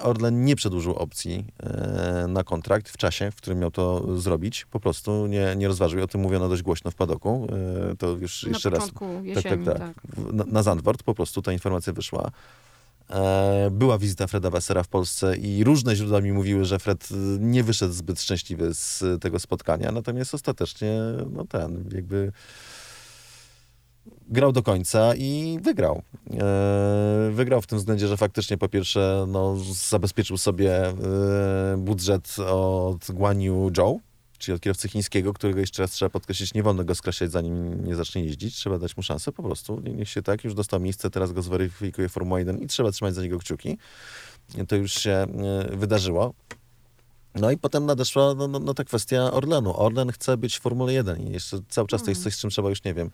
[0.00, 4.64] Orlen nie przedłużył opcji e, na kontrakt w czasie, w którym miał to zrobić.
[4.64, 6.02] Po prostu nie, nie rozważył.
[6.02, 7.46] O tym mówiono dość głośno w padoku.
[7.92, 8.90] E, to już na jeszcze raz.
[9.22, 9.94] Jesieni, tak, tak, tak.
[9.94, 10.32] tak.
[10.32, 12.30] Na, na Zandvoort po prostu ta informacja wyszła.
[13.70, 17.92] Była wizyta Freda Wassera w Polsce i różne źródła mi mówiły, że Fred nie wyszedł
[17.92, 22.32] zbyt szczęśliwy z tego spotkania, natomiast ostatecznie no ten jakby
[24.28, 26.02] grał do końca i wygrał.
[26.30, 29.56] E, wygrał w tym względzie, że faktycznie po pierwsze no,
[29.90, 30.94] zabezpieczył sobie e,
[31.78, 34.00] budżet od Guanyu Zhou,
[34.38, 37.96] czyli od kierowcy chińskiego, którego jeszcze raz trzeba podkreślić, nie wolno go skreślać, zanim nie
[37.96, 38.54] zacznie jeździć.
[38.54, 39.80] Trzeba dać mu szansę po prostu.
[39.80, 43.22] Niech się tak, już dostał miejsce, teraz go zweryfikuje Formuła 1 i trzeba trzymać za
[43.22, 43.78] niego kciuki.
[44.68, 45.26] To już się e,
[45.76, 46.34] wydarzyło.
[47.34, 49.76] No i potem nadeszła no, no, no, ta kwestia Orlenu.
[49.76, 52.50] Orlen chce być w Formule 1 i jeszcze cały czas to jest coś, z czym
[52.50, 53.10] trzeba już, nie wiem,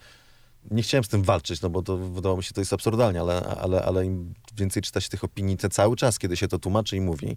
[0.70, 3.46] nie chciałem z tym walczyć, no bo to wydawało mi się, to jest absurdalnie, ale,
[3.60, 6.96] ale, ale im więcej czyta się tych opinii, te cały czas, kiedy się to tłumaczy
[6.96, 7.36] i mówi,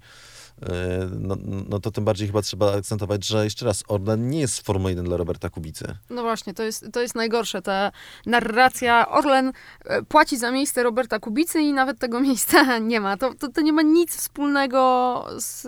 [0.61, 1.35] E, no,
[1.69, 5.05] no to tym bardziej chyba trzeba akcentować, że jeszcze raz, Orlen nie jest Formuła 1
[5.05, 5.85] dla Roberta Kubicy.
[6.09, 7.61] No właśnie, to jest, to jest najgorsze.
[7.61, 7.91] Ta
[8.25, 9.51] narracja, Orlen
[9.85, 13.17] e, płaci za miejsce Roberta Kubicy i nawet tego miejsca nie ma.
[13.17, 15.61] To, to, to nie ma nic wspólnego z,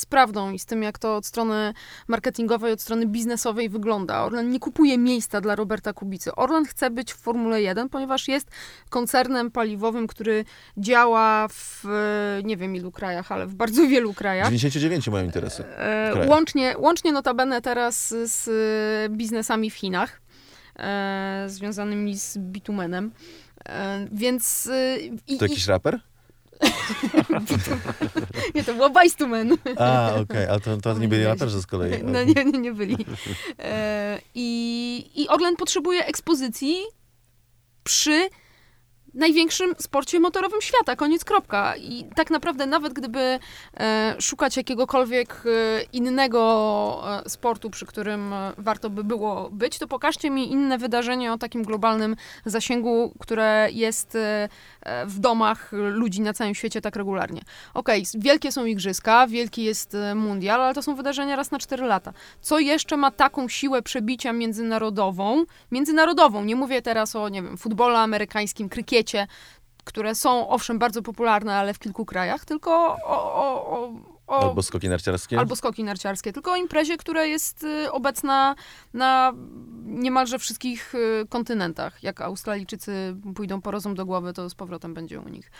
[0.00, 1.74] z prawdą i z tym, jak to od strony
[2.08, 4.24] marketingowej, od strony biznesowej wygląda.
[4.24, 6.34] Orlen nie kupuje miejsca dla Roberta Kubicy.
[6.34, 8.50] Orlen chce być w Formule 1, ponieważ jest
[8.90, 10.44] koncernem paliwowym, który
[10.76, 11.84] działa w
[12.44, 14.46] nie wiem ilu krajach, ale w bardzo wielu krajach.
[14.46, 15.64] 99 mają interesy.
[15.64, 18.48] E, łącznie, łącznie notabene teraz z
[19.12, 20.20] biznesami w Chinach,
[20.78, 23.12] e, związanymi z bitumenem.
[23.68, 24.70] E, więc...
[25.26, 26.00] I, to jakiś raper?
[28.54, 29.52] nie, to było Bajstumen.
[29.76, 30.50] A, okej, okay.
[30.50, 32.02] a to, to nie byli raperzy z kolei.
[32.12, 33.06] No nie, nie, nie byli.
[33.58, 36.76] E, i, I Orlen potrzebuje ekspozycji
[37.84, 38.28] przy
[39.14, 41.76] największym sporcie motorowym świata, koniec kropka.
[41.76, 43.38] I tak naprawdę nawet gdyby
[43.80, 46.40] e, szukać jakiegokolwiek e, innego
[47.24, 51.62] e, sportu, przy którym warto by było być, to pokażcie mi inne wydarzenie o takim
[51.62, 54.18] globalnym zasięgu, które jest
[55.06, 57.42] w domach ludzi na całym świecie tak regularnie.
[57.74, 61.84] Okej, s- wielkie są igrzyska, wielki jest mundial, ale to są wydarzenia raz na 4
[61.84, 62.12] lata.
[62.40, 65.44] Co jeszcze ma taką siłę przebicia międzynarodową?
[65.72, 69.03] Międzynarodową, nie mówię teraz o, nie wiem, futbolu amerykańskim, krykiecie,
[69.84, 72.70] które są owszem bardzo popularne, ale w kilku krajach, tylko
[73.04, 73.90] o, o, o,
[74.26, 75.38] o Albo skoki narciarskie.
[75.38, 78.54] albo skoki narciarskie, tylko o imprezie, która jest y, obecna
[78.94, 79.32] na
[79.84, 82.02] niemalże wszystkich y, kontynentach.
[82.02, 85.50] Jak Australijczycy pójdą po rozum do głowy, to z powrotem będzie u nich.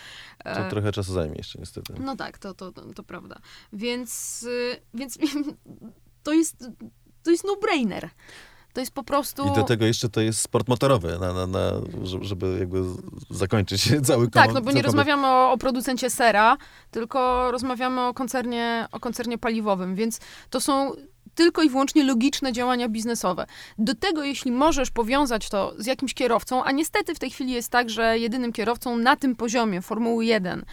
[0.45, 1.95] To E, trochę czasu zajmie jeszcze niestety.
[2.01, 3.39] no tak, to, to, to, to prawda.
[3.73, 5.19] Więc, y, więc
[6.23, 6.69] to jest,
[7.23, 8.11] to jest no-brainer.
[8.75, 9.49] To jest po prostu...
[9.49, 11.73] I do tego jeszcze to jest sport motorowy, na, na, na,
[12.21, 12.83] żeby- jakby
[13.31, 16.57] zakończyć cały Tak, no bo nie rozmawiamy o, o producencie sera,
[16.91, 20.21] tylko rozmawiamy o koncernie, o koncernie paliwowym, więc
[20.51, 20.93] to są
[21.35, 23.47] tylko i wyłącznie logiczne działania biznesowe.
[23.79, 27.69] Do tego, jeśli możesz powiązać to z jakimś kierowcą, a niestety w tej chwili jest
[27.69, 30.65] tak, że jedynym kierowcą na tym poziomie Formuły 1,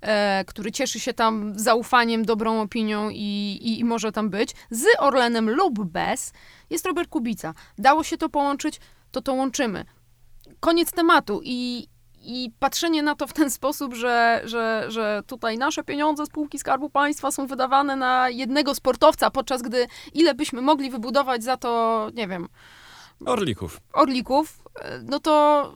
[0.00, 4.84] e, który cieszy się tam zaufaniem, dobrą opinią i, i, i może tam być, z
[4.98, 6.32] Orlenem lub bez,
[6.70, 7.54] jest Robert Kubica.
[7.78, 9.84] Dało się to połączyć, to to łączymy.
[10.60, 11.88] Koniec tematu i,
[12.22, 16.90] i patrzenie na to w ten sposób, że, że, że tutaj nasze pieniądze spółki Skarbu
[16.90, 22.28] Państwa są wydawane na jednego sportowca, podczas gdy ile byśmy mogli wybudować za to, nie
[22.28, 22.48] wiem,
[23.26, 23.80] Orlików.
[23.92, 25.74] orlików, e, no to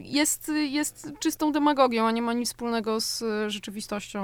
[0.00, 4.22] jest, jest czystą demagogią, a nie ma nic wspólnego z rzeczywistością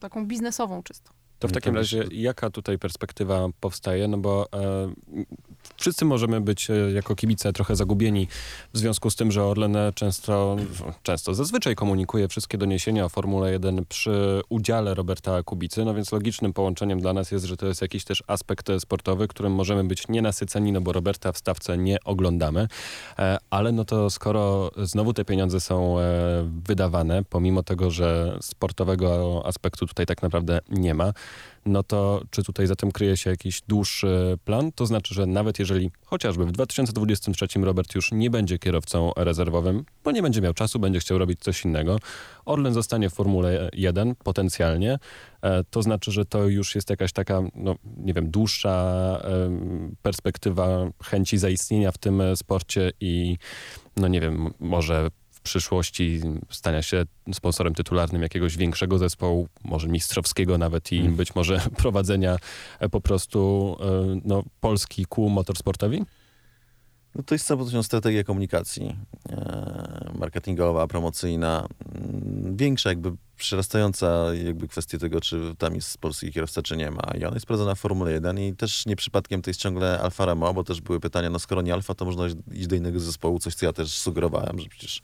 [0.00, 1.12] taką biznesową czystą.
[1.38, 4.08] To w takim razie myślę- jaka tutaj perspektywa powstaje?
[4.08, 4.92] No bo e,
[5.80, 8.28] wszyscy możemy być e, jako kibice trochę zagubieni
[8.72, 10.56] w związku z tym, że Orlen często,
[11.02, 16.52] często zazwyczaj komunikuje wszystkie doniesienia o Formule 1 przy udziale Roberta Kubicy, no więc logicznym
[16.52, 20.08] połączeniem dla nas jest, że to jest jakiś też aspekt e, sportowy, którym możemy być
[20.08, 22.68] nienasyceni, no bo Roberta w stawce nie oglądamy,
[23.18, 25.96] e, ale no to skoro znowu te pieniądze są
[26.66, 31.12] wydawane, pomimo tego, że sportowego aspektu tutaj tak naprawdę nie ma,
[31.66, 34.72] no to czy tutaj za tym kryje się jakiś dłuższy plan?
[34.72, 40.10] To znaczy, że nawet jeżeli chociażby w 2023 Robert już nie będzie kierowcą rezerwowym, bo
[40.10, 41.98] nie będzie miał czasu, będzie chciał robić coś innego,
[42.44, 44.98] Orlen zostanie w Formule 1 potencjalnie,
[45.42, 48.70] e, to znaczy, że to już jest jakaś taka, no nie wiem, dłuższa
[50.02, 53.36] perspektywa chęci zaistnienia w tym sporcie i
[53.96, 55.10] no nie wiem, może
[55.40, 56.20] w przyszłości
[56.50, 61.16] stania się sponsorem tytularnym jakiegoś większego zespołu, może mistrzowskiego nawet i Mm.
[61.16, 62.36] być może prowadzenia
[62.78, 66.04] e, po prostu e, no, Polski ku motorsportowi?
[67.14, 68.96] No to jest potencjalna strategia komunikacji
[69.28, 76.62] e, marketingowa, promocyjna, mm, większa jakby przerastająca jakby kwestię tego, czy tam jest polski kierowca,
[76.62, 77.02] czy nie ma.
[77.18, 80.24] I ona jest prowadzona w Formule 1 i też nie przypadkiem to jest ciągle Alfa
[80.24, 83.38] Romeo, bo też były pytania, no skoro nie Alfa, to można iść do innego zespołu,
[83.38, 85.02] coś co ja też sugerowałem, że przecież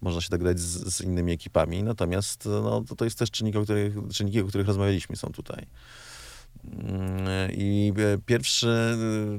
[0.00, 3.62] można się dogadać z, z innymi ekipami, natomiast no, to, to jest też czynnik, o
[3.62, 5.66] których, czynniki, o których rozmawialiśmy są tutaj.
[6.64, 8.68] Mm, I e, pierwszy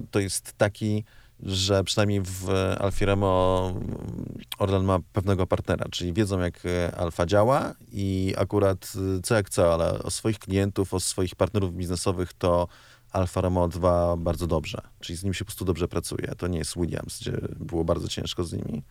[0.04, 1.04] y, to jest taki,
[1.44, 2.50] że przynajmniej w
[2.80, 4.26] Alfie Romeo mm,
[4.58, 8.94] Orlen ma pewnego partnera, czyli wiedzą jak e, Alfa działa i akurat
[9.24, 12.68] co jak co, ale o swoich klientów, o swoich partnerów biznesowych to
[13.12, 16.34] Alfa Romeo dba bardzo dobrze, czyli z nim się po prostu dobrze pracuje.
[16.38, 18.84] To nie jest Williams, gdzie było bardzo ciężko z nimi.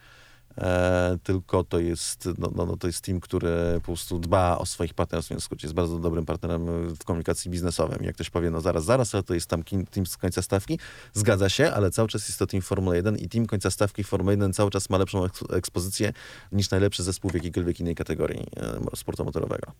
[0.60, 4.66] E, tylko to jest, no, no, no, to jest team, który po prostu dba o
[4.66, 7.98] swoich partnerów, w związku jest bardzo dobrym partnerem w komunikacji biznesowej.
[8.02, 10.78] Jak ktoś powie, no zaraz, zaraz, ale to jest tam team z końca stawki,
[11.12, 14.32] zgadza się, ale cały czas jest to team Formuła 1 i team końca stawki Formuła
[14.32, 16.12] 1 cały czas ma lepszą eks- ekspozycję
[16.52, 18.46] niż najlepszy zespół w jakiejkolwiek innej kategorii
[18.92, 19.72] e, sportu motorowego.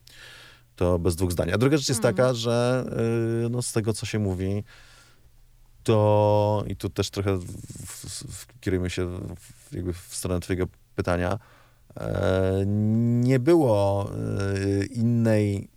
[0.77, 1.51] To bez dwóch zdań.
[1.53, 2.17] A druga rzecz jest Mhm.
[2.17, 2.85] taka, że
[3.47, 4.65] y, no, z tego, co się mówi,
[5.83, 7.39] to i tu też trochę
[8.61, 9.07] kierujemy się
[9.37, 11.39] w, jakby w stronę twojego pytania.
[11.97, 15.69] E, nie było e, innej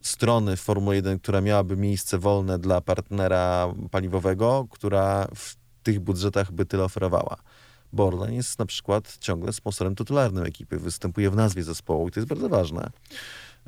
[0.00, 6.66] strony Formuły 1, która miałaby miejsce wolne dla partnera paliwowego, która w tych budżetach by
[6.66, 7.36] tyle oferowała.
[7.92, 12.28] Borlen jest na przykład ciągle sponsorem tytularnym ekipy, występuje w nazwie zespołu i to jest
[12.28, 12.90] bardzo ważne.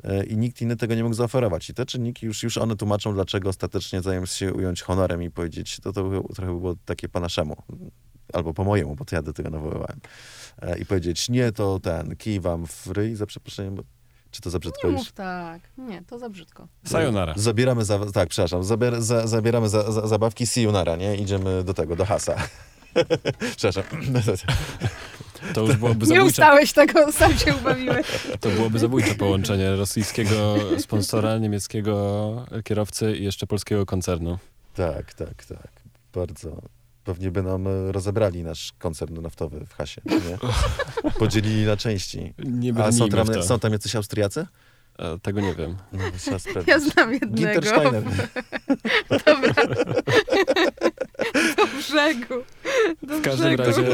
[0.03, 1.69] E, I nikt inny tego nie mógł zaoferować.
[1.69, 5.79] I te czynniki już, już one tłumaczą, dlaczego ostatecznie zamiast się ująć honorem i powiedzieć,
[5.79, 7.55] to, to trochę było takie po naszemu,
[8.33, 9.99] albo po mojemu, bo to ja do tego nawoływałem.
[10.61, 13.83] E, I powiedzieć, nie, to ten, kij wam w ryj, za przeproszeniem, bo,
[14.31, 15.01] czy to za brzydko Nie już?
[15.01, 15.61] mów tak.
[15.77, 16.67] Nie, to za brzydko.
[16.85, 17.33] Sayonara.
[17.37, 21.15] Zabieramy, za, tak, przepraszam, zabier, za, zabieramy za, za, zabawki sayonara, nie?
[21.15, 22.35] Idziemy do tego, do hasa.
[23.57, 23.83] przepraszam.
[25.53, 28.07] To już byłoby Nie zabójcze, ustałeś tego, sam się ubawiłeś.
[28.39, 34.37] to byłoby zabójcze połączenie rosyjskiego sponsora, niemieckiego kierowcy i jeszcze polskiego koncernu.
[34.73, 35.67] Tak, tak, tak.
[36.13, 36.61] Bardzo.
[37.03, 40.37] Pewnie by nam rozebrali nasz koncern naftowy w hasie, nie?
[41.11, 42.33] Podzielili na części.
[42.37, 44.47] Nie A są tam, są tam jacyś Austriacy?
[44.99, 45.75] E, Tego nie wiem.
[45.93, 45.99] No.
[46.67, 47.35] Ja znam jednego.
[47.35, 48.03] Ginter Steiner.
[49.25, 49.53] Dobra.
[51.89, 52.33] Brzegu.
[53.03, 53.63] Do W każdym brzegu.
[53.63, 53.93] razie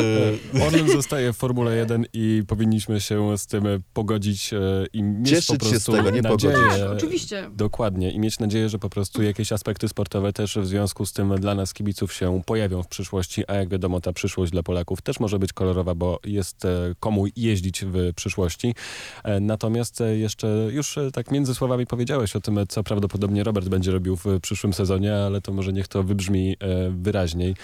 [0.59, 3.63] e, Orlen zostaje w Formule 1 i powinniśmy się z tym
[3.93, 4.59] pogodzić e,
[4.93, 6.53] i mieć Cieszyć po się z prostu tego, nie nadzieję.
[6.53, 7.49] Tak, oczywiście.
[7.53, 11.35] Dokładnie i mieć nadzieję, że po prostu jakieś aspekty sportowe też w związku z tym
[11.35, 15.19] dla nas kibiców się pojawią w przyszłości, a jak wiadomo ta przyszłość dla Polaków też
[15.19, 16.69] może być kolorowa, bo jest e,
[16.99, 18.75] komu jeździć w przyszłości.
[19.23, 23.43] E, Natomiast e, jeszcze już e, tak między słowami powiedziałeś o tym, e, co prawdopodobnie
[23.43, 27.55] Robert będzie robił w przyszłym sezonie, ale to może niech to wybrzmi e, wyraźniej.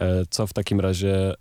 [0.00, 1.34] E, Co w takim razie e,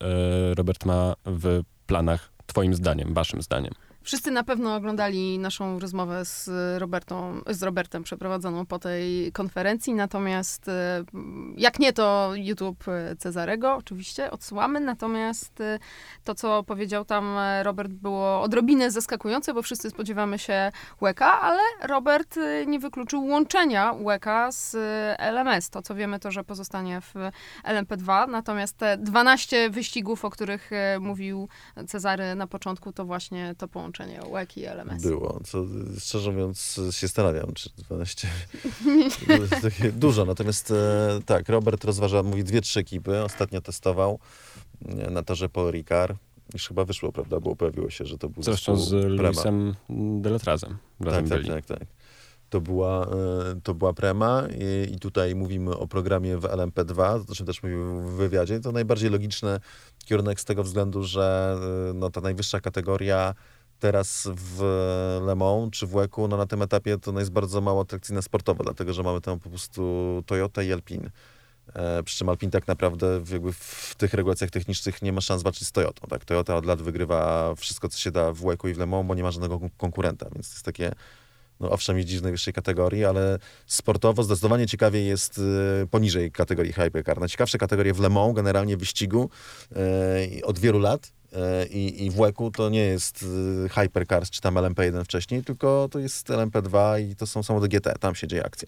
[0.53, 3.73] Robert ma w planach twoim zdaniem, waszym zdaniem?
[4.03, 6.49] Wszyscy na pewno oglądali naszą rozmowę z,
[6.79, 11.03] Robertą, z Robertem przeprowadzoną po tej konferencji, natomiast e,
[11.57, 12.83] jak nie, to YouTube
[13.17, 15.79] Cezarego oczywiście odsyłamy, natomiast e,
[16.23, 20.71] to, co powiedział tam Robert było odrobinę zaskakujące, bo wszyscy spodziewamy się
[21.01, 24.75] łeka, ale Robert e, nie wykluczył łączenia łeka z
[25.19, 25.69] LMS.
[25.69, 27.13] To, co wiemy, to, że pozostanie w
[27.63, 31.49] LMP2, natomiast te 12 wyścigów, o których mówił
[31.87, 33.90] Cezary na początku, to właśnie to połączenie
[34.29, 35.03] łek i LMS.
[35.03, 35.65] Było, co
[35.99, 38.27] szczerze mówiąc się zastanawiam, czy 12
[39.27, 40.25] to jest takie dużo.
[40.25, 43.23] Natomiast e, tak, Robert rozważa, mówi dwie, trzy ekipy.
[43.23, 44.19] Ostatnio testował
[44.85, 46.17] e, na torze Paul Ricard.
[46.53, 47.39] Już chyba wyszło, prawda?
[47.39, 48.91] Było, pojawiło się, że to był Zresztą z.
[48.91, 49.75] Luisem
[50.21, 51.87] Deletrazem razem Tak, tak, tak, tak.
[52.49, 57.35] To była, e, to była Prema i, i tutaj mówimy o programie w LMP2, o
[57.35, 58.59] czym też mówił w wywiadzie.
[58.59, 59.59] To najbardziej logiczny
[60.05, 61.57] kierunek z tego względu, że
[61.93, 63.33] no, ta najwyższa kategoria
[63.81, 64.61] teraz w
[65.25, 68.63] Le Mans czy w WEC-u, no na tym etapie to jest bardzo mało atrakcyjne sportowo,
[68.63, 71.09] dlatego że mamy tam po prostu Toyota i Alpine.
[71.73, 75.43] E, przy czym Alpine tak naprawdę w, jakby w tych regulacjach technicznych nie ma szans
[75.43, 76.07] walczyć z Toyotą.
[76.07, 76.25] Tak?
[76.25, 79.15] Toyota od lat wygrywa wszystko, co się da w WEC-u i w Le Mans, bo
[79.15, 80.91] nie ma żadnego kon- konkurenta, więc to jest takie
[81.61, 87.19] no owszem, jeździ w najwyższej kategorii, ale sportowo zdecydowanie ciekawie jest y, poniżej kategorii Hypercar.
[87.19, 89.29] Najciekawsze kategorie w Le Mans, generalnie wyścigu
[90.37, 91.37] y, od wielu lat y,
[91.67, 93.25] i, i w WEC-u to nie jest
[93.71, 98.15] Hypercars czy tam LMP1 wcześniej, tylko to jest LMP2 i to są samochody GT, tam
[98.15, 98.67] się dzieje akcja.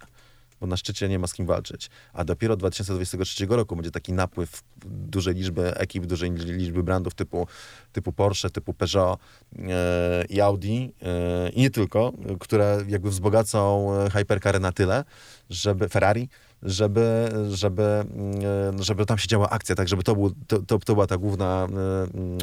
[0.64, 1.90] Bo na szczycie nie ma z kim walczyć.
[2.14, 7.48] A dopiero 2023 roku będzie taki napływ dużej liczby ekip, dużej liczby brandów typu,
[7.92, 9.20] typu Porsche, typu Peugeot
[9.60, 15.04] e, i Audi e, i nie tylko, które jakby wzbogacą e, hypercary na tyle,
[15.50, 16.30] żeby Ferrari,
[16.62, 20.94] żeby, żeby, mm, żeby tam się działa akcja, tak żeby to, był, to, to, to
[20.94, 21.68] była ta główna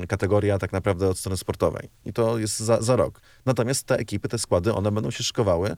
[0.09, 1.89] kategoria tak naprawdę od strony sportowej.
[2.05, 3.21] I to jest za, za rok.
[3.47, 5.77] Natomiast te ekipy, te składy, one będą się szykowały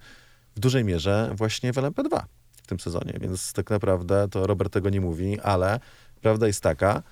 [0.57, 2.23] w dużej mierze właśnie w LMP2
[2.63, 5.81] w tym sezonie, więc tak naprawdę to Robert tego nie mówi, ale
[6.21, 7.03] prawda jest taka,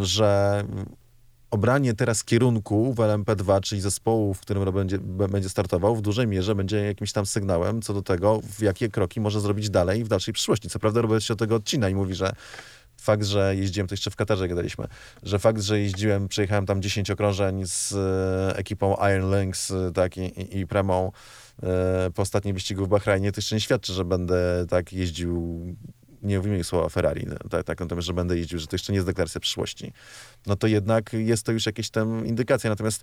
[0.00, 0.64] że
[1.50, 6.54] obranie teraz kierunku w LMP2, czyli zespołu, w którym będzie, będzie startował, w dużej mierze
[6.54, 10.68] będzie jakimś tam sygnałem co do tego, jakie kroki może zrobić dalej w dalszej przyszłości.
[10.68, 12.32] Co prawda Robert się od tego odcina i mówi, że
[12.96, 14.86] fakt, że jeździłem, to jeszcze w Katarze gadaliśmy,
[15.22, 20.20] że fakt, że jeździłem, przejechałem tam 10 okrążeń z e, ekipą Iron Lynx tak, i,
[20.20, 21.12] i, i Premą
[22.14, 25.60] po ostatnim wyścigu w Bahrajnie, to jeszcze nie świadczy, że będę tak jeździł
[26.22, 28.96] nie wymienię słowa Ferrari, no, tak, tak, natomiast, że będę jeździł, że to jeszcze nie
[28.96, 29.92] jest deklaracja przyszłości.
[30.46, 32.70] No to jednak jest to już jakieś tam indykacja.
[32.70, 33.02] Natomiast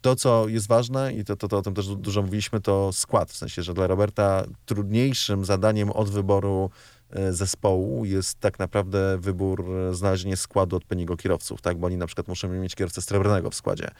[0.00, 2.92] to, co jest ważne i to, to, to o tym też du- dużo mówiliśmy, to
[2.92, 3.30] skład.
[3.32, 6.93] W sensie, że dla Roberta trudniejszym zadaniem od wyboru e,
[7.30, 11.78] zespołu jest tak naprawdę wybór, e, znalezienie składu odpowiedniego kierowców, tak?
[11.78, 13.90] Bo oni na przykład muszą mieć kierowcę srebrnego w składzie.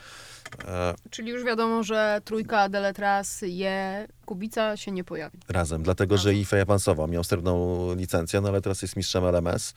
[0.69, 5.39] E, Czyli już wiadomo, że trójka Deletras, Je, Kubica się nie pojawi.
[5.49, 9.75] razem, dlatego że Ifej awansował, miał srebrną licencję, no ale teraz jest mistrzem LMS.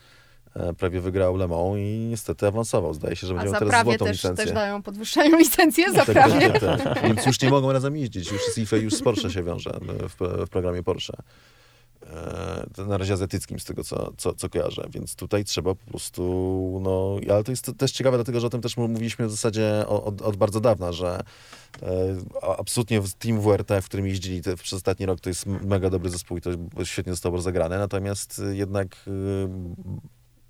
[0.56, 2.94] e, Prawie wygrał Le Mans i niestety awansował.
[2.94, 4.44] Zdaje się, że będzie miał teraz złotą też, licencję.
[4.44, 6.50] też dają podwyższają licencję za prawie.
[6.60, 7.02] tak, tak.
[7.02, 8.32] Więc już nie mogą razem jeździć.
[8.32, 10.16] Już z IFE, już z Porsche się wiąże e, w,
[10.46, 11.14] w programie Porsche.
[12.14, 14.88] E, to na razie azjatyckim z tego, co, co, co kojarzę.
[14.90, 18.60] Więc tutaj trzeba po prostu, no, ale to jest też ciekawe, dlatego, że o tym
[18.60, 21.20] też mówiliśmy w zasadzie od, od bardzo dawna, że
[21.82, 22.16] e,
[22.58, 26.36] absolutnie Team WRT, w którym jeździli te, przez ostatni rok, to jest mega dobry zespół
[26.38, 26.50] i to
[26.84, 29.10] świetnie zostało rozegrane, natomiast e, jednak e,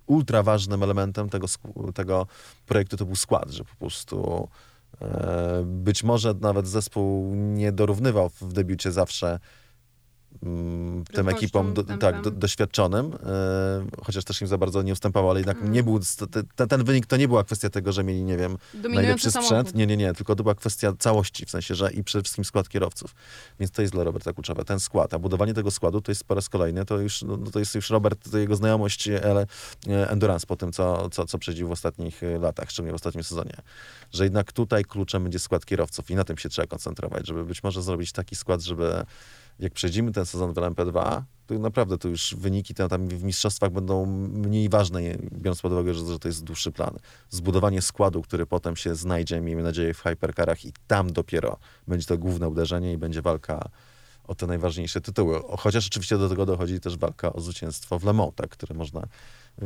[0.05, 1.47] ultra ważnym elementem tego,
[1.93, 2.27] tego
[2.65, 4.47] projektu to był skład, że po prostu
[5.01, 9.39] e, być może nawet zespół nie dorównywał w debiucie zawsze
[10.39, 15.29] tym Prędkością, ekipom do, tak, do, doświadczonym, e, chociaż też im za bardzo nie ustępował,
[15.29, 15.71] ale jednak Mm.
[15.71, 15.99] nie był,
[16.31, 19.57] te- te, ten wynik to nie była kwestia tego, że mieli, nie wiem, najlepszy samochód.
[19.57, 19.75] sprzęt.
[19.75, 22.69] Nie, nie, nie, tylko to była kwestia całości, w sensie, że i przede wszystkim skład
[22.69, 23.15] kierowców.
[23.59, 25.13] Więc to jest dla Roberta kluczowe, ten skład.
[25.13, 27.89] A budowanie tego składu to jest po raz kolejny, to już, no, to jest już
[27.89, 29.47] Robert, jego znajomość, ale
[29.87, 33.23] e, endurance po tym, co, co, co przechodził w ostatnich e, latach, szczególnie w ostatnim
[33.23, 33.53] sezonie.
[34.11, 37.63] Że jednak tutaj kluczem będzie skład kierowców i na tym się trzeba koncentrować, żeby być
[37.63, 39.03] może zrobić taki skład, żeby
[39.59, 43.71] jak przejdziemy ten sezon w LMP2, to naprawdę to już wyniki te, tam w mistrzostwach
[43.71, 45.01] będą mniej ważne,
[45.31, 46.97] biorąc pod uwagę, że, że to jest dłuższy plan.
[47.29, 51.57] Zbudowanie składu, który potem się znajdzie, miejmy nadzieję, w hypercarach i tam dopiero
[51.87, 53.69] będzie to główne uderzenie i będzie walka
[54.27, 55.41] o te najważniejsze tytuły.
[55.57, 59.07] Chociaż oczywiście do tego dochodzi też walka o zwycięstwo w Le Mans, tak, które można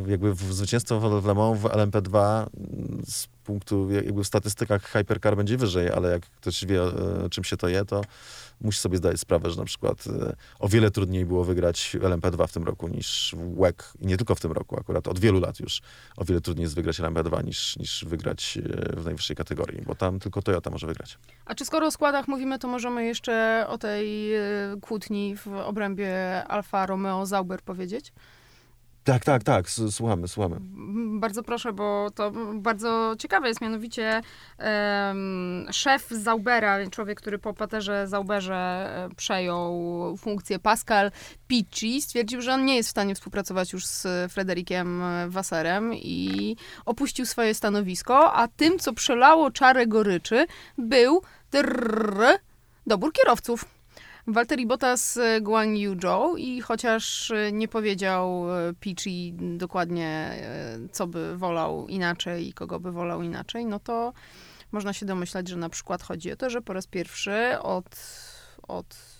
[0.07, 5.37] jakby w zwycięstwo w Le Mans w LMP2 mm, z punktu, jakby w statystykach Hypercar
[5.37, 8.01] będzie wyżej, ale jak ktoś wie, e, czym się to je, to
[8.61, 12.53] musi sobie zdać sprawę, że na przykład e, o wiele trudniej było wygrać LMP2 w
[12.53, 15.81] tym roku niż WEC i nie tylko w tym roku, akurat od wielu lat już
[16.17, 20.19] o wiele trudniej jest wygrać LMP2 niż, niż wygrać e, w najwyższej kategorii, bo tam
[20.19, 21.17] tylko Toyota może wygrać.
[21.45, 24.31] A czy skoro o składach mówimy, to możemy jeszcze o tej
[24.81, 28.13] kłótni w obrębie Alfa Romeo Zauber powiedzieć?
[29.03, 30.57] Tak, tak, tak, słuchamy, słuchamy.
[31.19, 34.21] Bardzo proszę, bo to bardzo ciekawe jest, mianowicie
[34.57, 39.73] em, szef Zaubera, człowiek, który po paterze Zauberze e, przejął
[40.17, 41.11] funkcję Pascal
[41.47, 47.25] Picci, stwierdził, że on nie jest w stanie współpracować już z Frederikiem Wasserem i opuścił
[47.25, 50.45] swoje stanowisko, a tym, co przelało czarę goryczy,
[50.77, 52.23] był drrr,
[52.87, 53.65] dobór kierowców.
[54.27, 61.07] Valtteri Bottas Guan Yu Zhou i chociaż e, nie powiedział e, Pichi dokładnie, e, co
[61.07, 64.13] by wolał inaczej i kogo by wolał inaczej, no to
[64.71, 67.85] można się domyślać, że na przykład chodzi o to, że po raz pierwszy od,
[68.67, 69.12] od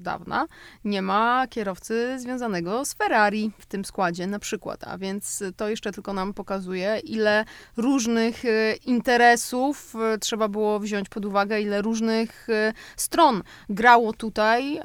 [0.00, 0.46] dawna
[0.84, 5.92] nie ma kierowcy związanego z Ferrari w tym składzie na przykład, a więc to jeszcze
[5.92, 7.44] tylko nam pokazuje, ile
[7.76, 14.80] różnych e, interesów e, trzeba było wziąć pod uwagę, ile różnych e, stron grało tutaj,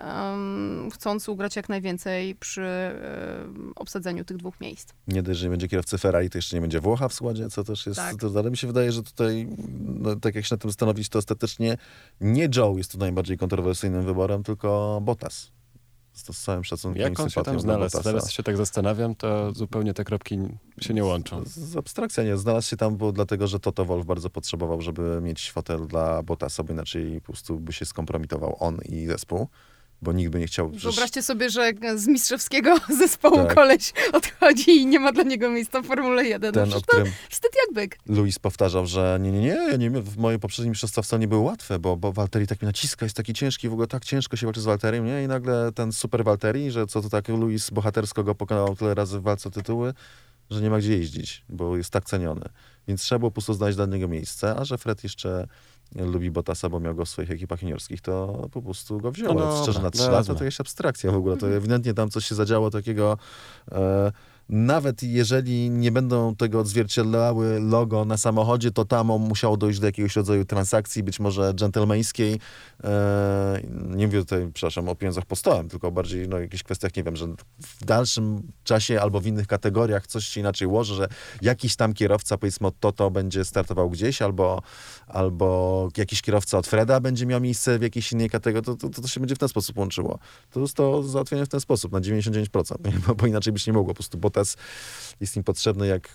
[0.93, 2.65] chcąc ugrać jak najwięcej przy
[3.75, 4.89] obsadzeniu tych dwóch miejsc.
[5.07, 7.63] Nie dość, że nie będzie kierowcy Ferrari, to jeszcze nie będzie Włocha w składzie, co
[7.63, 7.99] też jest...
[7.99, 8.15] Tak.
[8.15, 9.47] To, ale mi się wydaje, że tutaj,
[9.85, 11.77] no, tak jak się na tym zastanowić, to ostatecznie
[12.21, 15.51] nie Joe jest tu najbardziej kontrowersyjnym wyborem, tylko Bottas.
[16.13, 18.03] Z, to z całym szacunkiem Jak on się tam znalazł?
[18.03, 20.39] Teraz się tak zastanawiam, to zupełnie te kropki
[20.81, 21.43] się nie łączą.
[21.45, 22.37] Z, z abstrakcja nie.
[22.37, 26.63] Znalazł się tam, bo dlatego, że Toto Wolf bardzo potrzebował, żeby mieć fotel dla Bottasa,
[26.63, 29.47] bo inaczej po prostu by się skompromitował on i zespół,
[30.05, 30.69] bo nikt by nie chciał...
[30.69, 33.55] przecież- Wyobraźcie sobie, że z mistrzowskiego zespołu Tak.
[33.55, 36.53] koleś odchodzi i nie ma dla niego miejsca w Formule 1.
[36.53, 37.97] Ten, no o którym wstyd jak byk.
[38.07, 41.41] Luis powtarzał, że nie, nie, nie, ja nie w moje poprzednie mistrzostwa wcale nie były
[41.41, 44.47] łatwe, bo, bo Walteri tak mi naciska, jest taki ciężki, w ogóle tak ciężko się
[44.47, 45.23] walczy z Walteriem, nie?
[45.23, 49.19] I nagle ten super Walteri, że co to tak Luis bohatersko go pokonał tyle razy
[49.19, 49.93] w walce o tytuły,
[50.49, 52.49] że nie ma gdzie jeździć, bo jest tak ceniony.
[52.87, 55.47] Więc trzeba było po prostu znaleźć dla niego miejsce, a że Fred jeszcze
[55.95, 59.33] lubi Bottasa, bo miał go w swoich ekipach juniorskich, to po prostu go wziął.
[59.33, 61.37] No dobra, szczerze, na lata to jest abstrakcja w ogóle.
[61.37, 63.17] To ewidentnie tam coś się zadziało takiego...
[63.71, 64.11] E,
[64.49, 70.15] nawet jeżeli nie będą tego odzwierciedlały logo na samochodzie, to tam musiało dojść do jakiegoś
[70.15, 72.39] rodzaju transakcji, być może dżentelmeńskiej.
[72.83, 77.03] E, nie mówię tutaj, przepraszam, o pieniądzach po stołem, tylko bardziej no, jakichś kwestiach, nie
[77.03, 77.27] wiem, że
[77.59, 81.07] w dalszym czasie albo w innych kategoriach coś się inaczej ułoży, że
[81.41, 84.61] jakiś tam kierowca, powiedzmy od Toto, będzie startował gdzieś, albo,
[85.07, 89.01] albo jakiś kierowca od Freda będzie miał miejsce w jakiejś innej kategorii, to, to, to,
[89.01, 90.19] to się będzie w ten sposób łączyło.
[90.51, 92.99] To jest to załatwienie w ten sposób, na 99%, nie?
[93.07, 93.93] Bo, bo inaczej byś nie mogło.
[93.93, 94.57] Po prostu Bottas
[95.21, 96.09] jest im potrzebny jak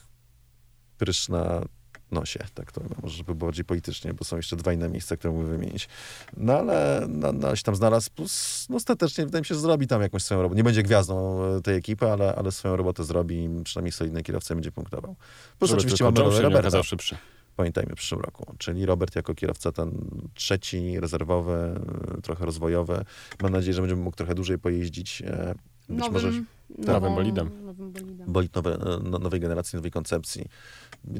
[0.99, 1.65] prysz na
[2.11, 5.33] nosie, tak to może żeby było bardziej politycznie, bo są jeszcze dwa inne miejsca, które
[5.33, 5.89] mógłbym wymienić.
[6.37, 9.87] No ale no, no, się tam znalazł, plus no, ostatecznie wydaje mi się, że zrobi
[9.87, 10.57] tam jakąś swoją robotę.
[10.57, 14.55] Nie będzie gwiazdą e, tej ekipy, ale, ale swoją robotę zrobi i przynajmniej solidny kierowca
[14.55, 15.17] będzie punktował.
[15.59, 17.17] Plus oczywiście mamy nie Roberta szybszy.
[17.57, 18.55] pamiętajmy, w przyszłym roku.
[18.59, 19.93] Czyli Robert jako kierowca ten
[20.35, 21.81] trzeci, rezerwowy,
[22.19, 23.05] y, trochę rozwojowy.
[23.43, 25.23] Mam nadzieję, że będziemy mógł trochę dłużej pojeździć.
[25.91, 26.33] Być Nowym, może
[26.79, 27.51] Nowym bolidem.
[27.65, 28.33] Nowym bolidem.
[28.33, 30.47] bolid nowe, no, nowej generacji, nowej koncepcji.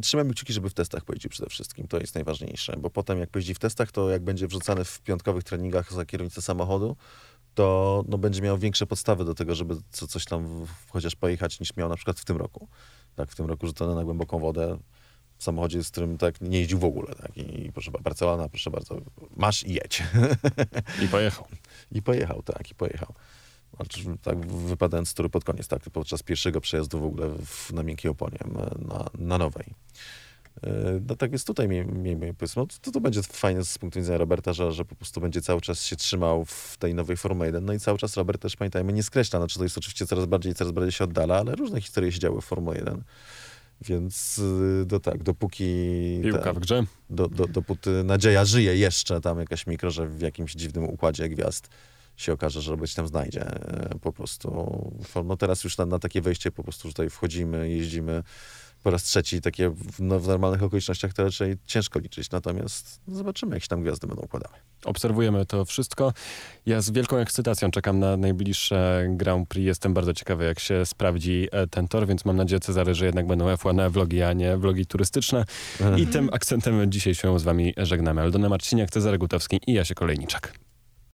[0.03, 1.89] Trzymajmy kciuki, żeby w testach pojeździł przede wszystkim.
[1.89, 5.45] To jest najważniejsze, bo potem jak pojeździ w testach, to jak będzie wrzucany w piątkowych
[5.45, 6.97] treningach za kierownicę samochodu,
[7.55, 11.61] to no, będzie miał większe podstawy do tego, żeby co, coś tam w, chociaż pojechać,
[11.61, 12.69] niż miał na przykład w tym roku.
[13.17, 14.79] Tak, w tym roku rzucone na głęboką wodę
[15.39, 17.15] w samochodzie, z którym tak nie jeździł w ogóle.
[17.15, 17.37] Tak?
[17.37, 19.01] I proszę, ba- Barcelona, proszę bardzo,
[19.37, 20.03] masz i jedź.
[21.05, 21.45] I pojechał.
[21.93, 23.15] I pojechał, tak, i pojechał.
[23.77, 27.83] Znaczy, tak wypadając z toru pod koniec, tak, podczas pierwszego przejazdu w ogóle w, na
[27.83, 28.39] miękkiej oponie,
[28.89, 29.75] na, na nowej.
[30.63, 34.19] E, No tak więc tutaj miejmy, powiedzmy, no to, to będzie fajne z punktu widzenia
[34.19, 37.65] Roberta, że, że po prostu będzie cały czas się trzymał w tej nowej Formule 1.
[37.65, 39.39] No i cały czas Robert też, pamiętajmy, nie skreśla.
[39.39, 42.41] Znaczy to jest oczywiście coraz bardziej, coraz bardziej się oddala, ale różne historie się działy
[42.41, 43.03] w Formule 1.
[43.83, 45.65] Więc y, do, tak, dopóki...
[46.23, 46.85] Piłka ten- w grze.
[47.11, 51.69] do, do, dopóty nadzieja żyje jeszcze tam jakaś mikro, że w jakimś dziwnym układzie gwiazd
[52.21, 54.81] się okaże, że być tam znajdzie e, po prostu.
[55.25, 58.23] No teraz już na, na takie wejście po prostu tutaj wchodzimy, jeździmy
[58.83, 63.17] po raz trzeci, takie w, no, w normalnych okolicznościach to raczej ciężko liczyć, natomiast no,
[63.17, 64.55] zobaczymy, jak się tam gwiazdy będą układały.
[64.85, 66.13] Obserwujemy to wszystko.
[66.67, 69.67] Ja z wielką ekscytacją czekam na najbliższe Grand Prix.
[69.67, 73.27] Jestem bardzo ciekawy, jak się sprawdzi e, ten tor, więc mam nadzieję, Cezary, że jednak
[73.27, 75.45] będą F1 vlogi, a nie vlogi turystyczne.
[76.03, 78.21] I tym akcentem dzisiaj się z wami żegnamy.
[78.21, 80.70] Aldona Marciniak, Cezary Gutowski i Jasie Kolejniczak.